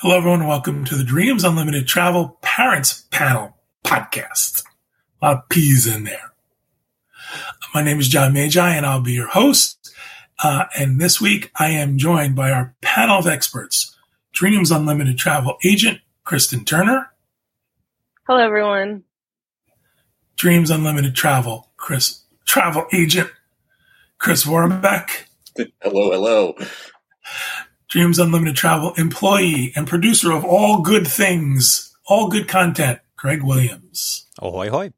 Hello, 0.00 0.16
everyone. 0.16 0.46
Welcome 0.46 0.84
to 0.84 0.94
the 0.94 1.02
Dreams 1.02 1.42
Unlimited 1.42 1.88
Travel 1.88 2.38
Parents 2.40 3.04
Panel 3.10 3.56
podcast. 3.82 4.62
A 5.20 5.26
lot 5.26 5.36
of 5.38 5.48
P's 5.48 5.88
in 5.88 6.04
there. 6.04 6.32
My 7.74 7.82
name 7.82 7.98
is 7.98 8.06
John 8.06 8.32
Magi, 8.32 8.76
and 8.76 8.86
I'll 8.86 9.00
be 9.00 9.14
your 9.14 9.26
host. 9.26 9.92
Uh, 10.40 10.66
and 10.78 11.00
this 11.00 11.20
week, 11.20 11.50
I 11.56 11.70
am 11.70 11.98
joined 11.98 12.36
by 12.36 12.52
our 12.52 12.76
panel 12.80 13.18
of 13.18 13.26
experts 13.26 13.96
Dreams 14.32 14.70
Unlimited 14.70 15.18
Travel 15.18 15.56
agent, 15.64 15.98
Kristen 16.22 16.64
Turner. 16.64 17.10
Hello, 18.28 18.38
everyone. 18.38 19.02
Dreams 20.36 20.70
Unlimited 20.70 21.16
Travel, 21.16 21.72
Chris, 21.76 22.22
travel 22.44 22.86
agent, 22.92 23.32
Chris 24.18 24.46
Warbeck. 24.46 25.26
Hello, 25.82 26.12
hello. 26.12 26.54
Dreams 27.88 28.18
Unlimited 28.18 28.56
Travel 28.56 28.92
employee 28.94 29.72
and 29.74 29.86
producer 29.86 30.32
of 30.32 30.44
all 30.44 30.82
good 30.82 31.06
things, 31.06 31.96
all 32.06 32.28
good 32.28 32.46
content, 32.46 33.00
Greg 33.16 33.42
Williams. 33.42 34.26
Ahoy, 34.38 34.68
hoy. 34.68 34.92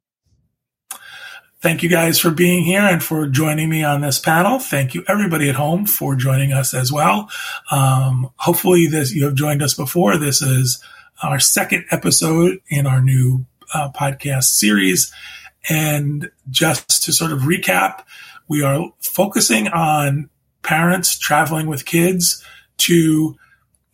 Thank 1.61 1.83
you 1.83 1.91
guys 1.91 2.19
for 2.19 2.31
being 2.31 2.65
here 2.65 2.81
and 2.81 3.03
for 3.03 3.29
joining 3.29 3.69
me 3.69 3.85
on 3.85 4.01
this 4.01 4.19
panel. 4.19 4.59
Thank 4.59 4.95
you 4.95 5.05
everybody 5.07 5.49
at 5.49 5.55
home 5.55 5.85
for 5.85 6.17
joining 6.17 6.53
us 6.53 6.73
as 6.73 6.91
well. 6.91 7.31
Um, 7.71 8.31
hopefully 8.37 8.87
this, 8.87 9.13
you 9.13 9.25
have 9.25 9.35
joined 9.35 9.63
us 9.63 9.75
before. 9.75 10.17
This 10.17 10.41
is 10.41 10.83
our 11.23 11.39
second 11.39 11.85
episode 11.91 12.61
in 12.69 12.87
our 12.87 13.03
new 13.03 13.45
uh, 13.75 13.91
podcast 13.93 14.45
series. 14.45 15.13
And 15.69 16.31
just 16.49 17.05
to 17.05 17.13
sort 17.13 17.31
of 17.31 17.41
recap, 17.41 18.05
we 18.49 18.63
are 18.63 18.91
focusing 19.01 19.69
on 19.69 20.31
parents 20.63 21.19
traveling 21.19 21.67
with 21.67 21.85
kids 21.85 22.43
to 22.81 23.37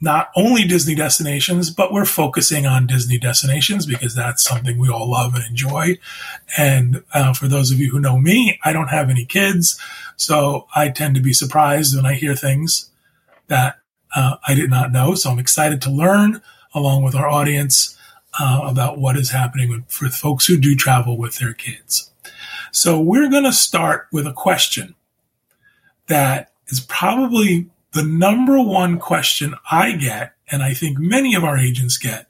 not 0.01 0.31
only 0.37 0.65
Disney 0.65 0.95
destinations, 0.95 1.71
but 1.71 1.93
we're 1.93 2.05
focusing 2.05 2.67
on 2.67 2.87
Disney 2.87 3.19
destinations 3.19 3.87
because 3.87 4.15
that's 4.15 4.45
something 4.45 4.79
we 4.79 4.91
all 4.91 5.11
love 5.11 5.35
and 5.35 5.45
enjoy. 5.45 5.99
And 6.59 7.03
uh, 7.15 7.33
for 7.33 7.49
those 7.49 7.71
of 7.71 7.79
you 7.79 7.91
who 7.91 8.01
know 8.01 8.19
me, 8.19 8.59
I 8.63 8.73
don't 8.73 8.89
have 8.89 9.09
any 9.09 9.25
kids, 9.25 9.81
so 10.17 10.67
I 10.75 10.91
tend 10.91 11.15
to 11.15 11.23
be 11.23 11.33
surprised 11.33 11.97
when 11.97 12.05
I 12.05 12.15
hear 12.15 12.35
things 12.35 12.91
that 13.47 13.79
uh, 14.15 14.37
I 14.47 14.55
did 14.55 14.71
not 14.71 14.93
know. 14.93 15.15
So 15.15 15.31
I'm 15.31 15.39
excited 15.39 15.81
to 15.83 15.91
learn 15.91 16.43
along 16.75 17.03
with 17.03 17.15
our 17.15 17.29
audience 17.29 17.97
uh, 18.39 18.61
about 18.65 18.99
what 18.99 19.17
is 19.17 19.31
happening 19.31 19.85
for 19.89 20.09
folks 20.09 20.47
who 20.47 20.59
do 20.59 20.77
travel 20.77 21.17
with 21.17 21.39
their 21.39 21.55
kids. 21.55 22.11
So 22.71 23.01
we're 23.01 23.31
going 23.31 23.45
to 23.45 23.53
start 23.53 24.09
with 24.13 24.27
a 24.27 24.33
question 24.33 24.95
that 26.09 26.53
is 26.69 26.81
probably 26.81 27.71
the 27.97 28.05
number 28.05 28.63
one 28.63 28.99
question 28.99 29.55
I 29.71 29.93
get, 29.93 30.35
and 30.53 30.63
I 30.63 30.75
think 30.75 30.99
many 30.99 31.35
of 31.35 31.45
our 31.45 31.57
agents 31.57 31.97
get 31.97 32.29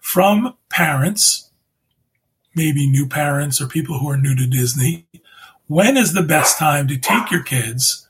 from 0.00 0.54
parents, 0.68 1.50
maybe 2.54 2.86
new 2.86 3.08
parents 3.08 3.60
or 3.60 3.66
people 3.66 3.98
who 3.98 4.10
are 4.10 4.18
new 4.18 4.36
to 4.36 4.46
Disney, 4.46 5.06
when 5.66 5.96
is 5.96 6.12
the 6.12 6.22
best 6.22 6.58
time 6.58 6.86
to 6.88 6.98
take 6.98 7.30
your 7.30 7.42
kids 7.42 8.06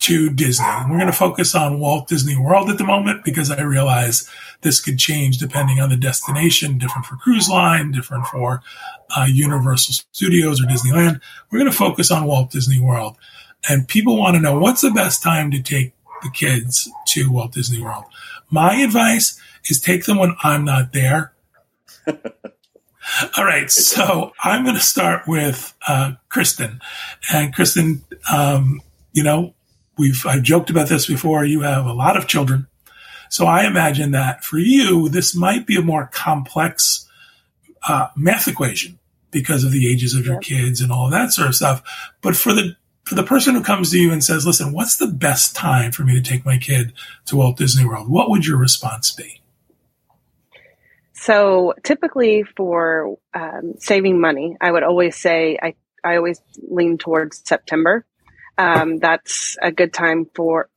to 0.00 0.28
Disney? 0.28 0.66
And 0.66 0.90
we're 0.90 0.98
going 0.98 1.10
to 1.10 1.16
focus 1.16 1.54
on 1.54 1.80
Walt 1.80 2.08
Disney 2.08 2.36
World 2.36 2.68
at 2.68 2.76
the 2.76 2.84
moment 2.84 3.24
because 3.24 3.50
I 3.50 3.62
realize 3.62 4.30
this 4.60 4.80
could 4.80 4.98
change 4.98 5.38
depending 5.38 5.80
on 5.80 5.88
the 5.88 5.96
destination, 5.96 6.76
different 6.76 7.06
for 7.06 7.16
cruise 7.16 7.48
line, 7.48 7.90
different 7.90 8.26
for 8.26 8.62
uh, 9.16 9.26
Universal 9.28 10.04
Studios 10.12 10.60
or 10.60 10.66
Disneyland. 10.66 11.22
We're 11.50 11.58
going 11.58 11.70
to 11.70 11.76
focus 11.76 12.10
on 12.10 12.26
Walt 12.26 12.50
Disney 12.50 12.80
World 12.80 13.16
and 13.68 13.88
people 13.88 14.16
want 14.16 14.36
to 14.36 14.40
know 14.40 14.58
what's 14.58 14.82
the 14.82 14.90
best 14.90 15.22
time 15.22 15.50
to 15.50 15.62
take 15.62 15.92
the 16.22 16.30
kids 16.30 16.90
to 17.08 17.30
Walt 17.30 17.52
Disney 17.52 17.80
World. 17.80 18.04
My 18.50 18.76
advice 18.76 19.40
is 19.68 19.80
take 19.80 20.04
them 20.04 20.18
when 20.18 20.36
I'm 20.42 20.64
not 20.64 20.92
there. 20.92 21.32
All 23.36 23.44
right, 23.44 23.70
so 23.70 24.32
I'm 24.42 24.64
going 24.64 24.76
to 24.76 24.82
start 24.82 25.28
with 25.28 25.74
uh, 25.86 26.12
Kristen, 26.28 26.80
and 27.32 27.54
Kristen, 27.54 28.02
um, 28.32 28.80
you 29.12 29.22
know, 29.22 29.54
we've 29.96 30.24
I've 30.26 30.42
joked 30.42 30.70
about 30.70 30.88
this 30.88 31.06
before. 31.06 31.44
You 31.44 31.60
have 31.60 31.86
a 31.86 31.92
lot 31.92 32.16
of 32.16 32.26
children, 32.26 32.66
so 33.30 33.46
I 33.46 33.66
imagine 33.66 34.10
that 34.12 34.44
for 34.44 34.58
you, 34.58 35.08
this 35.08 35.36
might 35.36 35.66
be 35.66 35.76
a 35.76 35.82
more 35.82 36.10
complex 36.12 37.08
uh, 37.86 38.08
math 38.16 38.48
equation 38.48 38.98
because 39.30 39.62
of 39.62 39.70
the 39.70 39.90
ages 39.90 40.14
of 40.14 40.26
your 40.26 40.40
kids 40.40 40.80
and 40.80 40.90
all 40.90 41.06
of 41.06 41.12
that 41.12 41.32
sort 41.32 41.48
of 41.48 41.54
stuff. 41.54 41.82
But 42.22 42.36
for 42.36 42.52
the 42.52 42.76
for 43.06 43.14
the 43.14 43.22
person 43.22 43.54
who 43.54 43.62
comes 43.62 43.92
to 43.92 43.98
you 43.98 44.12
and 44.12 44.22
says, 44.22 44.44
listen, 44.44 44.72
what's 44.72 44.96
the 44.96 45.06
best 45.06 45.54
time 45.54 45.92
for 45.92 46.02
me 46.02 46.20
to 46.20 46.28
take 46.28 46.44
my 46.44 46.58
kid 46.58 46.92
to 47.26 47.36
Walt 47.36 47.56
Disney 47.56 47.86
World? 47.86 48.08
What 48.08 48.28
would 48.30 48.44
your 48.44 48.58
response 48.58 49.12
be? 49.12 49.40
So 51.12 51.74
typically 51.84 52.42
for 52.42 53.16
um, 53.32 53.74
saving 53.78 54.20
money, 54.20 54.56
I 54.60 54.72
would 54.72 54.82
always 54.82 55.16
say 55.16 55.56
I, 55.62 55.76
I 56.02 56.16
always 56.16 56.42
lean 56.68 56.98
towards 56.98 57.42
September. 57.46 58.04
Um, 58.58 58.98
that's 58.98 59.56
a 59.62 59.70
good 59.70 59.92
time 59.92 60.28
for 60.34 60.68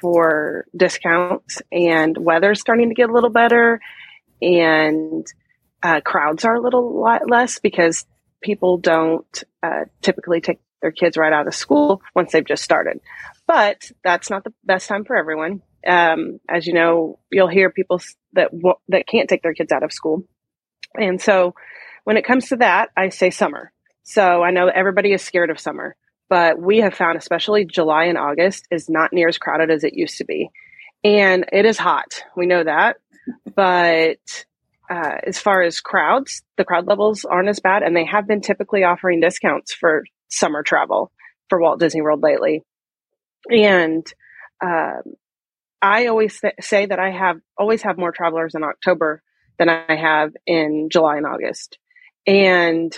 for 0.00 0.66
discounts 0.74 1.60
and 1.70 2.16
weather's 2.16 2.60
starting 2.60 2.88
to 2.88 2.94
get 2.94 3.10
a 3.10 3.12
little 3.12 3.30
better 3.30 3.80
and 4.40 5.26
uh, 5.82 6.00
crowds 6.00 6.46
are 6.46 6.54
a 6.54 6.60
little 6.60 6.98
lot 6.98 7.28
less 7.28 7.58
because 7.58 8.06
people 8.40 8.78
don't 8.78 9.44
uh, 9.62 9.84
typically 10.00 10.40
take 10.40 10.58
their 10.80 10.92
kids 10.92 11.16
right 11.16 11.32
out 11.32 11.46
of 11.46 11.54
school 11.54 12.02
once 12.14 12.32
they've 12.32 12.46
just 12.46 12.62
started. 12.62 13.00
But 13.46 13.90
that's 14.04 14.30
not 14.30 14.44
the 14.44 14.52
best 14.64 14.88
time 14.88 15.04
for 15.04 15.16
everyone. 15.16 15.62
Um, 15.86 16.40
as 16.48 16.66
you 16.66 16.74
know, 16.74 17.18
you'll 17.30 17.48
hear 17.48 17.70
people 17.70 18.00
that 18.34 18.50
that 18.88 19.06
can't 19.06 19.28
take 19.28 19.42
their 19.42 19.54
kids 19.54 19.72
out 19.72 19.82
of 19.82 19.92
school, 19.92 20.24
and 20.94 21.20
so 21.20 21.54
when 22.04 22.16
it 22.16 22.24
comes 22.24 22.48
to 22.48 22.56
that, 22.56 22.90
I 22.96 23.08
say 23.08 23.30
summer. 23.30 23.72
So 24.02 24.42
I 24.42 24.50
know 24.50 24.68
everybody 24.68 25.12
is 25.12 25.22
scared 25.22 25.50
of 25.50 25.60
summer, 25.60 25.96
but 26.28 26.60
we 26.60 26.78
have 26.78 26.94
found, 26.94 27.16
especially 27.16 27.64
July 27.64 28.04
and 28.04 28.18
August, 28.18 28.66
is 28.70 28.88
not 28.88 29.12
near 29.12 29.28
as 29.28 29.38
crowded 29.38 29.70
as 29.70 29.84
it 29.84 29.94
used 29.94 30.18
to 30.18 30.24
be, 30.24 30.50
and 31.02 31.46
it 31.52 31.64
is 31.64 31.78
hot. 31.78 32.22
We 32.36 32.46
know 32.46 32.64
that, 32.64 32.96
but 33.54 34.18
uh, 34.90 35.16
as 35.24 35.38
far 35.38 35.62
as 35.62 35.80
crowds, 35.80 36.42
the 36.56 36.64
crowd 36.64 36.86
levels 36.86 37.24
aren't 37.24 37.48
as 37.48 37.60
bad, 37.60 37.82
and 37.82 37.96
they 37.96 38.04
have 38.04 38.26
been 38.26 38.40
typically 38.40 38.84
offering 38.84 39.20
discounts 39.20 39.72
for 39.72 40.04
summer 40.30 40.62
travel 40.62 41.10
for 41.48 41.60
Walt 41.60 41.80
Disney 41.80 42.02
World 42.02 42.22
lately. 42.22 42.62
And 43.50 44.06
um, 44.64 45.02
I 45.82 46.06
always 46.06 46.40
th- 46.40 46.54
say 46.60 46.86
that 46.86 46.98
I 46.98 47.10
have 47.10 47.40
always 47.58 47.82
have 47.82 47.98
more 47.98 48.12
travelers 48.12 48.54
in 48.54 48.64
October 48.64 49.22
than 49.58 49.68
I 49.68 49.96
have 49.96 50.32
in 50.46 50.88
July 50.90 51.16
and 51.16 51.26
August. 51.26 51.78
And 52.26 52.94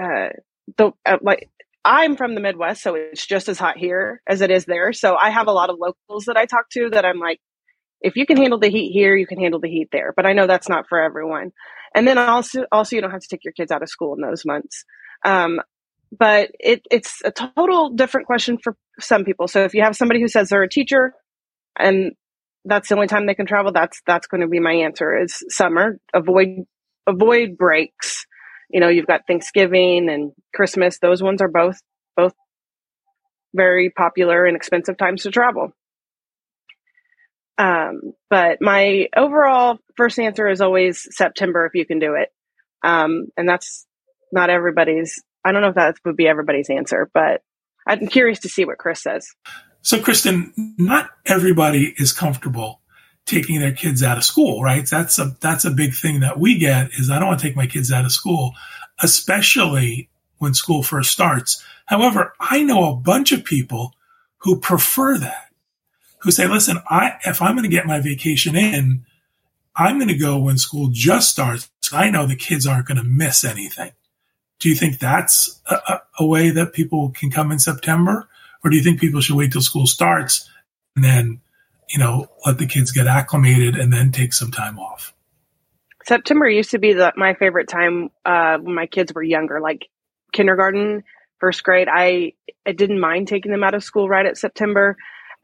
uh, 0.00 0.30
the 0.76 0.92
uh, 1.06 1.18
like 1.22 1.50
I'm 1.84 2.16
from 2.16 2.34
the 2.34 2.40
Midwest, 2.40 2.82
so 2.82 2.94
it's 2.94 3.26
just 3.26 3.48
as 3.48 3.58
hot 3.58 3.76
here 3.76 4.22
as 4.26 4.40
it 4.40 4.50
is 4.50 4.64
there. 4.64 4.92
So 4.92 5.16
I 5.16 5.30
have 5.30 5.46
a 5.46 5.52
lot 5.52 5.70
of 5.70 5.78
locals 5.78 6.24
that 6.24 6.36
I 6.36 6.46
talk 6.46 6.70
to 6.70 6.90
that 6.90 7.04
I'm 7.04 7.18
like, 7.18 7.40
if 8.00 8.16
you 8.16 8.26
can 8.26 8.36
handle 8.36 8.58
the 8.58 8.70
heat 8.70 8.90
here, 8.90 9.14
you 9.16 9.26
can 9.26 9.38
handle 9.38 9.60
the 9.60 9.68
heat 9.68 9.88
there. 9.92 10.12
But 10.16 10.26
I 10.26 10.32
know 10.32 10.46
that's 10.46 10.68
not 10.68 10.88
for 10.88 11.00
everyone. 11.00 11.52
And 11.94 12.08
then 12.08 12.18
also, 12.18 12.64
also 12.72 12.96
you 12.96 13.02
don't 13.02 13.10
have 13.10 13.20
to 13.20 13.28
take 13.28 13.44
your 13.44 13.52
kids 13.52 13.70
out 13.70 13.82
of 13.82 13.88
school 13.88 14.14
in 14.14 14.20
those 14.20 14.44
months. 14.44 14.84
Um, 15.24 15.60
but 16.18 16.50
it, 16.60 16.82
it's 16.90 17.20
a 17.24 17.30
total 17.30 17.90
different 17.90 18.26
question 18.26 18.58
for 18.62 18.76
some 19.00 19.24
people. 19.24 19.48
So 19.48 19.64
if 19.64 19.74
you 19.74 19.82
have 19.82 19.96
somebody 19.96 20.20
who 20.20 20.28
says 20.28 20.48
they're 20.48 20.62
a 20.62 20.68
teacher 20.68 21.12
and 21.78 22.12
that's 22.64 22.88
the 22.88 22.94
only 22.94 23.06
time 23.06 23.26
they 23.26 23.34
can 23.34 23.46
travel, 23.46 23.72
that's 23.72 24.00
that's 24.06 24.26
going 24.26 24.40
to 24.40 24.46
be 24.46 24.60
my 24.60 24.72
answer 24.72 25.16
is 25.16 25.42
summer. 25.48 25.98
Avoid 26.14 26.64
avoid 27.06 27.56
breaks. 27.58 28.26
You 28.70 28.80
know, 28.80 28.88
you've 28.88 29.06
got 29.06 29.26
Thanksgiving 29.26 30.08
and 30.08 30.32
Christmas. 30.54 30.98
Those 30.98 31.22
ones 31.22 31.42
are 31.42 31.48
both 31.48 31.80
both 32.16 32.32
very 33.54 33.90
popular 33.90 34.46
and 34.46 34.56
expensive 34.56 34.96
times 34.96 35.22
to 35.22 35.30
travel. 35.30 35.72
Um, 37.56 38.14
but 38.30 38.58
my 38.60 39.06
overall 39.16 39.78
first 39.96 40.18
answer 40.18 40.48
is 40.48 40.60
always 40.60 41.06
September 41.10 41.66
if 41.66 41.74
you 41.74 41.86
can 41.86 42.00
do 42.00 42.14
it. 42.14 42.30
Um, 42.82 43.26
and 43.36 43.48
that's 43.48 43.86
not 44.32 44.50
everybody's 44.50 45.22
I 45.44 45.52
don't 45.52 45.62
know 45.62 45.68
if 45.68 45.74
that 45.74 45.96
would 46.04 46.16
be 46.16 46.26
everybody's 46.26 46.70
answer, 46.70 47.10
but 47.12 47.42
I'm 47.86 48.06
curious 48.06 48.40
to 48.40 48.48
see 48.48 48.64
what 48.64 48.78
Chris 48.78 49.02
says. 49.02 49.26
So, 49.82 50.00
Kristen, 50.00 50.52
not 50.78 51.10
everybody 51.26 51.94
is 51.98 52.12
comfortable 52.12 52.80
taking 53.26 53.60
their 53.60 53.72
kids 53.72 54.02
out 54.02 54.18
of 54.18 54.24
school, 54.24 54.62
right? 54.62 54.88
That's 54.88 55.18
a 55.18 55.36
that's 55.40 55.64
a 55.64 55.70
big 55.70 55.94
thing 55.94 56.20
that 56.20 56.38
we 56.38 56.58
get 56.58 56.90
is 56.98 57.10
I 57.10 57.18
don't 57.18 57.28
want 57.28 57.40
to 57.40 57.46
take 57.46 57.56
my 57.56 57.66
kids 57.66 57.92
out 57.92 58.04
of 58.04 58.12
school, 58.12 58.54
especially 59.02 60.08
when 60.38 60.54
school 60.54 60.82
first 60.82 61.10
starts. 61.10 61.62
However, 61.86 62.34
I 62.40 62.62
know 62.62 62.90
a 62.90 62.96
bunch 62.96 63.32
of 63.32 63.44
people 63.44 63.94
who 64.38 64.60
prefer 64.60 65.18
that, 65.18 65.48
who 66.18 66.30
say, 66.30 66.46
listen, 66.46 66.78
I 66.88 67.18
if 67.24 67.40
I'm 67.42 67.54
going 67.54 67.68
to 67.68 67.74
get 67.74 67.86
my 67.86 68.00
vacation 68.00 68.56
in, 68.56 69.04
I'm 69.76 69.98
going 69.98 70.08
to 70.08 70.16
go 70.16 70.38
when 70.38 70.58
school 70.58 70.88
just 70.92 71.30
starts. 71.30 71.70
I 71.92 72.10
know 72.10 72.26
the 72.26 72.36
kids 72.36 72.66
aren't 72.66 72.86
going 72.86 72.98
to 72.98 73.04
miss 73.04 73.44
anything. 73.44 73.92
Do 74.60 74.68
you 74.68 74.74
think 74.74 74.98
that's 74.98 75.60
a, 75.66 76.00
a, 76.20 76.26
way 76.26 76.50
that 76.50 76.72
people 76.72 77.10
can 77.10 77.30
come 77.30 77.52
in 77.52 77.58
September, 77.58 78.28
or 78.62 78.70
do 78.70 78.76
you 78.76 78.82
think 78.82 79.00
people 79.00 79.20
should 79.20 79.36
wait 79.36 79.52
till 79.52 79.60
school 79.60 79.86
starts 79.86 80.48
and 80.96 81.04
then 81.04 81.40
you 81.88 81.98
know, 81.98 82.26
let 82.44 82.58
the 82.58 82.66
kids 82.66 82.92
get 82.92 83.06
acclimated 83.06 83.76
and 83.76 83.92
then 83.92 84.12
take 84.12 84.32
some 84.32 84.50
time 84.50 84.78
off. 84.78 85.14
September 86.04 86.48
used 86.48 86.70
to 86.72 86.78
be 86.78 86.92
the, 86.92 87.12
my 87.16 87.34
favorite 87.34 87.68
time 87.68 88.10
uh, 88.24 88.58
when 88.58 88.74
my 88.74 88.86
kids 88.86 89.12
were 89.14 89.22
younger, 89.22 89.60
like 89.60 89.86
kindergarten, 90.32 91.02
first 91.38 91.62
grade. 91.62 91.88
I, 91.90 92.32
I 92.66 92.72
didn't 92.72 93.00
mind 93.00 93.28
taking 93.28 93.52
them 93.52 93.64
out 93.64 93.74
of 93.74 93.84
school 93.84 94.08
right 94.08 94.26
at 94.26 94.36
September. 94.36 94.96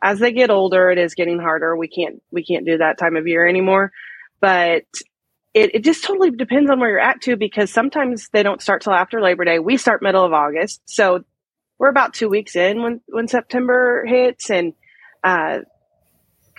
As 0.03 0.19
they 0.19 0.33
get 0.33 0.51
older, 0.51 0.91
it 0.91 0.99
is 0.99 1.15
getting 1.15 1.39
harder. 1.39 1.77
We 1.77 1.89
can't 1.89 2.23
we 2.31 2.45
can't 2.45 2.67
do 2.67 2.79
that 2.79 2.99
time 2.99 3.17
of 3.17 3.27
year 3.27 3.47
anymore. 3.47 3.93
But 4.41 4.85
it, 5.55 5.75
it 5.75 5.85
just 5.85 6.05
totally 6.05 6.31
depends 6.31 6.71
on 6.71 6.79
where 6.81 6.91
you're 6.91 7.01
at 7.01 7.21
too, 7.21 7.37
because 7.37 7.73
sometimes 7.73 8.29
they 8.33 8.43
don't 8.43 8.63
start 8.63 8.83
till 8.83 8.93
after 8.93 9.21
Labor 9.21 9.45
Day. 9.45 9.59
We 9.59 9.77
start 9.77 10.03
middle 10.03 10.25
of 10.25 10.33
August, 10.33 10.83
so 10.85 11.25
we're 11.79 11.89
about 11.89 12.15
two 12.15 12.29
weeks 12.29 12.57
in 12.57 12.83
when 12.83 13.01
when 13.09 13.29
September 13.29 14.05
hits, 14.07 14.51
and 14.51 14.75
uh, 15.25 15.59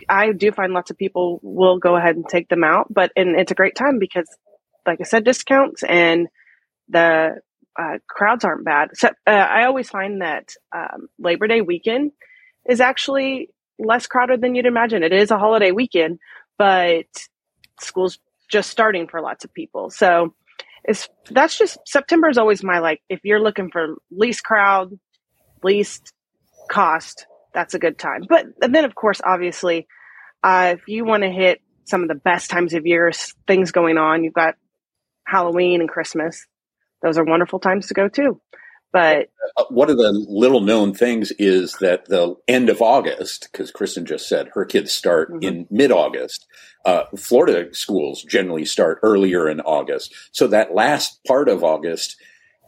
I 0.09 0.31
do 0.31 0.51
find 0.51 0.73
lots 0.73 0.91
of 0.91 0.97
people 0.97 1.39
will 1.43 1.77
go 1.77 1.95
ahead 1.95 2.15
and 2.15 2.27
take 2.27 2.49
them 2.49 2.63
out, 2.63 2.87
but 2.93 3.11
and 3.15 3.39
it's 3.39 3.51
a 3.51 3.55
great 3.55 3.75
time 3.75 3.99
because, 3.99 4.27
like 4.85 4.99
I 4.99 5.03
said, 5.03 5.23
discounts 5.23 5.83
and 5.83 6.27
the 6.89 7.35
uh, 7.79 7.97
crowds 8.09 8.43
aren't 8.43 8.65
bad. 8.65 8.89
So 8.95 9.09
uh, 9.25 9.29
I 9.29 9.65
always 9.65 9.89
find 9.89 10.21
that 10.21 10.53
um, 10.75 11.07
Labor 11.17 11.47
Day 11.47 11.61
weekend 11.61 12.11
is 12.69 12.81
actually 12.81 13.49
less 13.79 14.07
crowded 14.07 14.41
than 14.41 14.55
you'd 14.55 14.65
imagine. 14.65 15.03
It 15.03 15.13
is 15.13 15.31
a 15.31 15.37
holiday 15.37 15.71
weekend, 15.71 16.19
but 16.57 17.05
school's 17.79 18.19
just 18.51 18.69
starting 18.69 19.07
for 19.07 19.21
lots 19.21 19.45
of 19.45 19.53
people. 19.53 19.89
So 19.89 20.35
it's 20.83 21.09
that's 21.29 21.57
just 21.57 21.79
September 21.87 22.29
is 22.29 22.37
always 22.37 22.63
my 22.63 22.79
like 22.79 23.01
if 23.09 23.21
you're 23.23 23.41
looking 23.41 23.69
for 23.71 23.95
least 24.11 24.43
crowd, 24.43 24.91
least 25.63 26.13
cost, 26.69 27.25
that's 27.53 27.73
a 27.73 27.79
good 27.79 27.97
time. 27.97 28.23
But 28.27 28.45
then, 28.59 28.85
of 28.85 28.95
course, 28.95 29.21
obviously, 29.23 29.87
uh, 30.43 30.75
if 30.77 30.87
you 30.87 31.05
want 31.05 31.23
to 31.23 31.29
hit 31.29 31.61
some 31.85 32.01
of 32.01 32.07
the 32.07 32.15
best 32.15 32.49
times 32.49 32.73
of 32.73 32.85
years, 32.85 33.33
things 33.47 33.71
going 33.71 33.97
on, 33.97 34.23
you've 34.23 34.33
got 34.33 34.55
Halloween 35.25 35.81
and 35.81 35.89
Christmas. 35.89 36.45
Those 37.01 37.17
are 37.17 37.23
wonderful 37.23 37.59
times 37.59 37.87
to 37.87 37.93
go 37.93 38.07
too. 38.07 38.39
But 38.91 39.29
uh, 39.55 39.65
one 39.69 39.89
of 39.89 39.97
the 39.97 40.11
little 40.11 40.61
known 40.61 40.93
things 40.93 41.31
is 41.39 41.73
that 41.79 42.05
the 42.05 42.35
end 42.47 42.69
of 42.69 42.81
August, 42.81 43.49
because 43.51 43.71
Kristen 43.71 44.05
just 44.05 44.27
said 44.27 44.49
her 44.53 44.65
kids 44.65 44.91
start 44.91 45.31
mm-hmm. 45.31 45.43
in 45.43 45.67
mid 45.69 45.91
August. 45.91 46.45
Uh, 46.83 47.03
Florida 47.17 47.73
schools 47.73 48.23
generally 48.23 48.65
start 48.65 48.99
earlier 49.03 49.47
in 49.47 49.61
August. 49.61 50.13
So 50.31 50.47
that 50.47 50.73
last 50.73 51.23
part 51.25 51.47
of 51.47 51.63
August, 51.63 52.17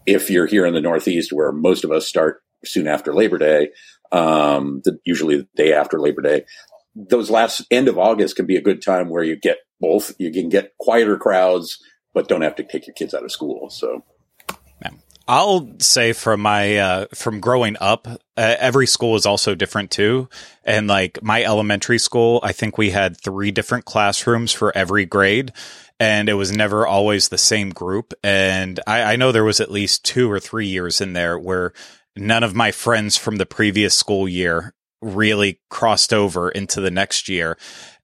if 0.06 0.30
you're 0.30 0.46
here 0.46 0.66
in 0.66 0.74
the 0.74 0.82
Northeast, 0.82 1.34
where 1.34 1.52
most 1.52 1.84
of 1.84 1.92
us 1.92 2.08
start 2.08 2.42
soon 2.64 2.88
after 2.88 3.14
Labor 3.14 3.38
Day, 3.38 3.70
um, 4.12 4.82
the, 4.86 5.00
usually 5.04 5.38
the 5.38 5.48
day 5.56 5.74
after 5.74 6.00
Labor 6.00 6.22
Day. 6.22 6.46
Those 6.96 7.32
last 7.32 7.66
end 7.72 7.88
of 7.88 7.98
August 7.98 8.36
can 8.36 8.46
be 8.46 8.56
a 8.56 8.62
good 8.62 8.82
time 8.82 9.10
where 9.10 9.24
you 9.24 9.36
get 9.36 9.58
both. 9.82 10.14
You 10.20 10.32
can 10.32 10.48
get 10.48 10.78
quieter 10.78 11.18
crowds, 11.18 11.80
but 12.14 12.28
don't 12.28 12.44
have 12.44 12.56
to 12.58 12.64
take 12.64 12.86
your 12.88 12.94
kids 12.94 13.14
out 13.14 13.26
of 13.26 13.32
school. 13.32 13.70
So. 13.70 14.06
I'll 15.28 15.72
say 15.80 16.12
from 16.12 16.42
my 16.42 16.78
uh, 16.78 17.06
from 17.14 17.40
growing 17.40 17.78
up, 17.80 18.08
uh, 18.08 18.18
every 18.36 18.88
school 18.88 19.16
is 19.16 19.26
also 19.26 19.56
different 19.56 19.90
too. 19.90 20.28
And 20.66 20.88
like 20.88 21.24
my 21.24 21.44
elementary 21.44 22.00
school, 22.00 22.42
I 22.44 22.52
think 22.52 22.78
we 22.78 22.90
had 22.90 23.18
three 23.18 23.52
different 23.52 23.86
classrooms 23.86 24.52
for 24.52 24.76
every 24.76 25.06
grade, 25.06 25.54
and 26.00 26.28
it 26.28 26.34
was 26.34 26.52
never 26.52 26.86
always 26.86 27.30
the 27.30 27.38
same 27.38 27.70
group. 27.70 28.14
And 28.22 28.80
I, 28.86 29.14
I 29.14 29.16
know 29.16 29.32
there 29.32 29.46
was 29.46 29.62
at 29.62 29.72
least 29.72 30.04
two 30.04 30.30
or 30.30 30.40
three 30.40 30.68
years 30.68 31.00
in 31.00 31.14
there 31.14 31.40
where 31.40 31.72
none 32.18 32.44
of 32.44 32.54
my 32.54 32.72
friends 32.72 33.16
from 33.16 33.38
the 33.38 33.46
previous 33.46 33.96
school 33.96 34.28
year 34.28 34.74
really 35.02 35.62
crossed 35.70 36.14
over 36.14 36.50
into 36.50 36.82
the 36.82 36.92
next 36.92 37.30
year. 37.30 37.58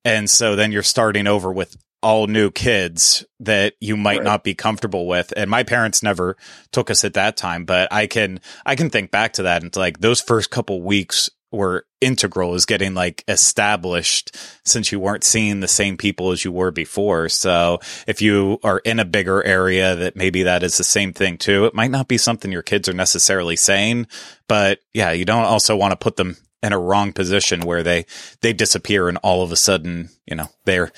And 0.06 0.30
so 0.30 0.56
then 0.56 0.72
you're 0.72 0.84
starting 0.84 1.28
over 1.28 1.52
with 1.52 1.76
all 2.02 2.28
new 2.28 2.52
kids 2.52 3.26
that 3.40 3.74
you 3.80 3.98
might 3.98 4.18
right. 4.18 4.24
not 4.24 4.44
be 4.44 4.56
comfortable 4.56 5.08
with. 5.08 5.34
And 5.36 5.50
my 5.50 5.64
parents 5.64 6.02
never 6.02 6.38
took 6.72 6.90
us 6.90 7.04
at 7.04 7.14
that 7.16 7.38
time, 7.38 7.66
but 7.66 7.92
I 7.92 8.08
can, 8.08 8.40
I 8.66 8.76
can 8.76 8.90
think 8.90 9.12
back 9.12 9.34
to 9.34 9.44
that 9.44 9.64
and 9.64 9.76
like 9.76 10.00
those 10.00 10.22
first 10.22 10.50
couple 10.50 10.82
weeks 10.82 11.30
were 11.52 11.86
integral 12.00 12.54
is 12.54 12.66
getting 12.66 12.94
like 12.94 13.24
established 13.28 14.36
since 14.66 14.92
you 14.92 15.00
weren't 15.00 15.24
seeing 15.24 15.60
the 15.60 15.68
same 15.68 15.98
people 15.98 16.32
as 16.32 16.46
you 16.46 16.52
were 16.52 16.72
before. 16.72 17.28
So 17.28 17.80
if 18.08 18.22
you 18.22 18.60
are 18.64 18.80
in 18.80 19.00
a 19.00 19.06
bigger 19.06 19.44
area 19.44 19.96
that 19.96 20.16
maybe 20.16 20.44
that 20.44 20.64
is 20.64 20.78
the 20.78 20.84
same 20.84 21.12
thing 21.12 21.38
too, 21.38 21.66
it 21.66 21.74
might 21.74 21.92
not 21.92 22.08
be 22.08 22.18
something 22.18 22.52
your 22.52 22.62
kids 22.62 22.88
are 22.88 22.94
necessarily 22.94 23.56
saying, 23.56 24.08
but 24.48 24.80
yeah, 24.94 25.12
you 25.12 25.26
don't 25.26 25.46
also 25.46 25.76
want 25.76 25.92
to 25.92 25.98
put 25.98 26.18
them 26.18 26.38
in 26.62 26.74
a 26.74 26.80
wrong 26.80 27.14
position 27.14 27.62
where 27.62 27.84
they 27.84 28.06
they 28.42 28.54
disappear 28.54 29.08
and 29.08 29.18
all 29.24 29.44
of 29.44 29.52
a 29.52 29.56
sudden, 29.56 30.10
you 30.26 30.36
know, 30.36 30.50
they're 30.66 30.92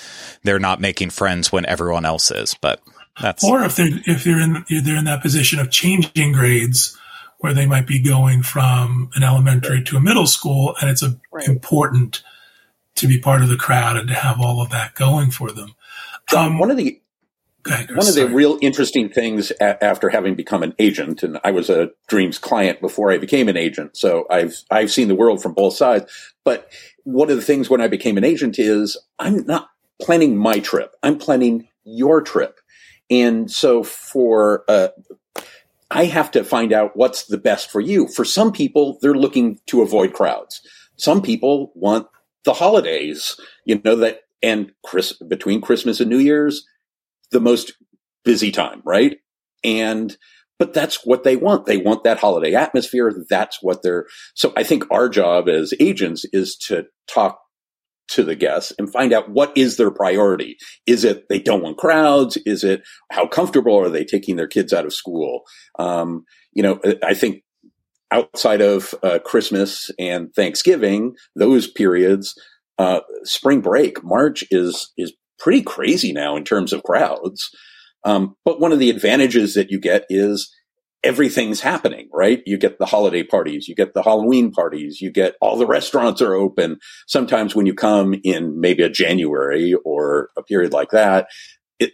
they're 0.43 0.59
not 0.59 0.81
making 0.81 1.09
friends 1.09 1.51
when 1.51 1.65
everyone 1.65 2.05
else 2.05 2.31
is. 2.31 2.55
But 2.59 2.81
that's 3.21 3.43
or 3.43 3.63
if 3.63 3.75
they're 3.75 3.99
if 4.05 4.23
they're 4.23 4.39
in 4.39 4.65
they're 4.83 4.97
in 4.97 5.05
that 5.05 5.21
position 5.21 5.59
of 5.59 5.69
changing 5.69 6.33
grades 6.33 6.97
where 7.39 7.53
they 7.53 7.65
might 7.65 7.87
be 7.87 7.99
going 7.99 8.43
from 8.43 9.09
an 9.15 9.23
elementary 9.23 9.83
to 9.83 9.97
a 9.97 10.01
middle 10.01 10.27
school, 10.27 10.75
and 10.79 10.89
it's 10.89 11.01
a, 11.01 11.19
right. 11.31 11.47
important 11.47 12.21
to 12.95 13.07
be 13.07 13.19
part 13.19 13.41
of 13.41 13.49
the 13.49 13.57
crowd 13.57 13.97
and 13.97 14.07
to 14.07 14.13
have 14.13 14.39
all 14.39 14.61
of 14.61 14.69
that 14.69 14.93
going 14.93 15.31
for 15.31 15.51
them. 15.51 15.73
Um, 16.35 16.59
one 16.59 16.69
of 16.69 16.77
the 16.77 17.01
ahead, 17.65 17.95
one 17.95 18.07
of 18.07 18.15
the 18.15 18.27
real 18.27 18.57
interesting 18.61 19.09
things 19.09 19.51
a- 19.59 19.83
after 19.83 20.09
having 20.09 20.35
become 20.35 20.63
an 20.63 20.73
agent, 20.79 21.23
and 21.23 21.39
I 21.43 21.51
was 21.51 21.69
a 21.69 21.91
Dreams 22.07 22.37
client 22.37 22.81
before 22.81 23.11
I 23.11 23.17
became 23.17 23.47
an 23.49 23.57
agent, 23.57 23.97
so 23.97 24.25
I've 24.29 24.55
I've 24.69 24.91
seen 24.91 25.07
the 25.07 25.15
world 25.15 25.41
from 25.41 25.53
both 25.53 25.75
sides. 25.75 26.05
But 26.43 26.71
one 27.03 27.29
of 27.29 27.35
the 27.35 27.43
things 27.43 27.69
when 27.69 27.81
I 27.81 27.87
became 27.87 28.17
an 28.17 28.23
agent 28.23 28.57
is 28.59 28.97
I'm 29.19 29.45
not 29.45 29.69
planning 30.01 30.37
my 30.37 30.59
trip; 30.59 30.95
I'm 31.03 31.17
planning 31.17 31.67
your 31.83 32.21
trip. 32.21 32.59
And 33.09 33.51
so 33.51 33.83
for 33.83 34.63
uh, 34.69 34.89
I 35.91 36.05
have 36.05 36.31
to 36.31 36.45
find 36.45 36.71
out 36.71 36.95
what's 36.95 37.25
the 37.25 37.37
best 37.37 37.69
for 37.69 37.81
you. 37.81 38.07
For 38.07 38.23
some 38.23 38.53
people, 38.53 38.97
they're 39.01 39.13
looking 39.13 39.59
to 39.67 39.81
avoid 39.81 40.13
crowds. 40.13 40.61
Some 40.95 41.21
people 41.21 41.73
want 41.75 42.07
the 42.45 42.53
holidays, 42.53 43.37
you 43.65 43.81
know, 43.83 43.97
that, 43.97 44.21
and 44.41 44.71
Chris, 44.83 45.13
between 45.13 45.59
Christmas 45.59 45.99
and 45.99 46.09
New 46.09 46.17
Year's, 46.17 46.65
the 47.31 47.39
most 47.39 47.73
busy 48.23 48.51
time, 48.51 48.81
right? 48.85 49.17
And, 49.63 50.15
but 50.59 50.73
that's 50.73 51.05
what 51.05 51.23
they 51.23 51.35
want. 51.35 51.65
They 51.65 51.77
want 51.77 52.03
that 52.03 52.19
holiday 52.19 52.53
atmosphere. 52.53 53.11
That's 53.29 53.59
what 53.61 53.81
they're, 53.83 54.05
so 54.35 54.53
I 54.55 54.63
think 54.63 54.85
our 54.91 55.09
job 55.09 55.49
as 55.49 55.73
agents 55.79 56.25
is 56.31 56.55
to 56.67 56.85
talk 57.07 57.39
to 58.09 58.23
the 58.23 58.35
guests 58.35 58.73
and 58.77 58.91
find 58.91 59.13
out 59.13 59.29
what 59.29 59.57
is 59.57 59.77
their 59.77 59.91
priority. 59.91 60.57
Is 60.85 61.03
it 61.05 61.29
they 61.29 61.39
don't 61.39 61.63
want 61.63 61.77
crowds? 61.77 62.37
Is 62.45 62.63
it 62.63 62.83
how 63.09 63.25
comfortable 63.25 63.75
are 63.79 63.89
they 63.89 64.03
taking 64.03 64.35
their 64.35 64.47
kids 64.47 64.73
out 64.73 64.85
of 64.85 64.93
school? 64.93 65.43
Um, 65.79 66.25
you 66.51 66.61
know, 66.61 66.79
I 67.03 67.13
think 67.13 67.43
outside 68.11 68.61
of 68.61 68.93
uh, 69.01 69.19
Christmas 69.23 69.89
and 69.97 70.33
Thanksgiving, 70.35 71.15
those 71.35 71.67
periods, 71.67 72.35
uh, 72.77 72.99
spring 73.23 73.61
break, 73.61 74.03
March 74.03 74.43
is 74.51 74.91
is 74.97 75.13
pretty 75.41 75.63
crazy 75.63 76.13
now 76.13 76.35
in 76.35 76.43
terms 76.43 76.71
of 76.71 76.83
crowds. 76.83 77.49
Um, 78.03 78.35
but 78.45 78.59
one 78.59 78.71
of 78.71 78.79
the 78.79 78.89
advantages 78.89 79.53
that 79.55 79.71
you 79.71 79.79
get 79.79 80.05
is 80.09 80.53
everything's 81.03 81.61
happening, 81.61 82.07
right? 82.13 82.41
You 82.45 82.57
get 82.57 82.77
the 82.77 82.85
holiday 82.85 83.23
parties, 83.23 83.67
you 83.67 83.75
get 83.75 83.93
the 83.93 84.03
Halloween 84.03 84.51
parties, 84.51 85.01
you 85.01 85.11
get 85.11 85.35
all 85.41 85.57
the 85.57 85.65
restaurants 85.65 86.21
are 86.21 86.35
open. 86.35 86.77
Sometimes 87.07 87.55
when 87.55 87.65
you 87.65 87.73
come 87.73 88.15
in 88.23 88.59
maybe 88.59 88.83
a 88.83 88.89
January 88.89 89.73
or 89.83 90.29
a 90.37 90.43
period 90.43 90.73
like 90.73 90.91
that, 90.91 91.27
it, 91.79 91.91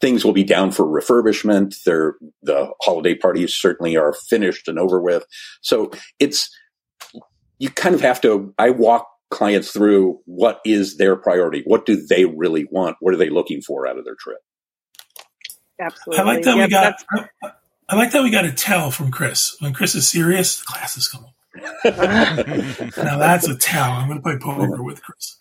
things 0.00 0.24
will 0.24 0.34
be 0.34 0.44
down 0.44 0.70
for 0.72 0.84
refurbishment. 0.84 1.74
They're, 1.84 2.16
the 2.42 2.70
holiday 2.82 3.14
parties 3.14 3.54
certainly 3.54 3.96
are 3.96 4.12
finished 4.12 4.68
and 4.68 4.78
over 4.78 5.00
with. 5.00 5.24
So 5.62 5.90
it's, 6.18 6.50
you 7.58 7.70
kind 7.70 7.94
of 7.94 8.02
have 8.02 8.20
to, 8.22 8.52
I 8.58 8.70
walk 8.70 9.08
clients 9.34 9.70
through 9.72 10.20
what 10.24 10.60
is 10.64 10.96
their 10.96 11.16
priority? 11.16 11.62
What 11.66 11.84
do 11.84 12.06
they 12.06 12.24
really 12.24 12.66
want? 12.70 12.96
What 13.00 13.12
are 13.12 13.18
they 13.18 13.30
looking 13.30 13.60
for 13.60 13.86
out 13.86 13.98
of 13.98 14.04
their 14.04 14.14
trip? 14.18 14.38
Absolutely. 15.80 16.20
I 16.20 16.24
like 16.24 16.42
that 16.44 16.56
yep, 16.56 16.68
we 16.68 16.70
got, 16.70 17.04
I 17.88 17.96
like 17.96 18.12
that 18.12 18.22
we 18.22 18.30
got 18.30 18.44
a 18.44 18.52
tell 18.52 18.90
from 18.90 19.10
Chris. 19.10 19.56
When 19.58 19.74
Chris 19.74 19.94
is 19.94 20.08
serious, 20.08 20.60
the 20.60 20.66
class 20.66 20.96
is 20.96 21.08
on. 21.08 21.34
Now 21.54 23.18
that's 23.18 23.48
a 23.48 23.56
tell. 23.56 23.90
I'm 23.90 24.08
going 24.08 24.18
to 24.18 24.22
play 24.22 24.38
poker 24.38 24.82
with 24.82 25.02
Chris. 25.02 25.36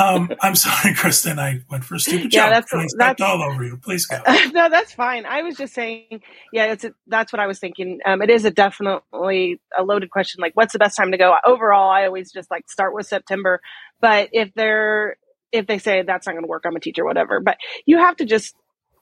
Um, 0.00 0.32
I'm 0.40 0.54
sorry, 0.54 0.94
Kristen. 0.96 1.38
I 1.38 1.60
went 1.70 1.84
for 1.84 1.94
a 1.94 2.00
stupid 2.00 2.32
yeah, 2.32 2.60
joke. 2.60 2.66
That's, 2.70 2.94
that's 2.98 3.20
all 3.20 3.42
over 3.42 3.64
you. 3.64 3.76
Please 3.76 4.06
go. 4.06 4.20
no, 4.52 4.68
that's 4.68 4.92
fine. 4.92 5.24
I 5.26 5.42
was 5.42 5.56
just 5.56 5.74
saying, 5.74 6.22
yeah, 6.52 6.72
it's 6.72 6.84
a, 6.84 6.92
that's 7.06 7.32
what 7.32 7.40
I 7.40 7.46
was 7.46 7.58
thinking. 7.58 8.00
Um, 8.04 8.22
it 8.22 8.30
is 8.30 8.44
a 8.44 8.50
definitely 8.50 9.60
a 9.76 9.84
loaded 9.84 10.10
question. 10.10 10.40
Like, 10.40 10.52
what's 10.54 10.72
the 10.72 10.78
best 10.78 10.96
time 10.96 11.12
to 11.12 11.18
go? 11.18 11.34
Overall, 11.46 11.90
I 11.90 12.06
always 12.06 12.32
just 12.32 12.50
like 12.50 12.68
start 12.68 12.94
with 12.94 13.06
September. 13.06 13.60
But 14.00 14.30
if 14.32 14.52
they're 14.54 15.16
if 15.52 15.66
they 15.66 15.78
say 15.78 16.02
that's 16.02 16.26
not 16.26 16.32
going 16.32 16.44
to 16.44 16.48
work, 16.48 16.64
I'm 16.66 16.76
a 16.76 16.80
teacher, 16.80 17.04
whatever. 17.04 17.40
But 17.40 17.58
you 17.86 17.98
have 17.98 18.16
to 18.16 18.24
just 18.24 18.54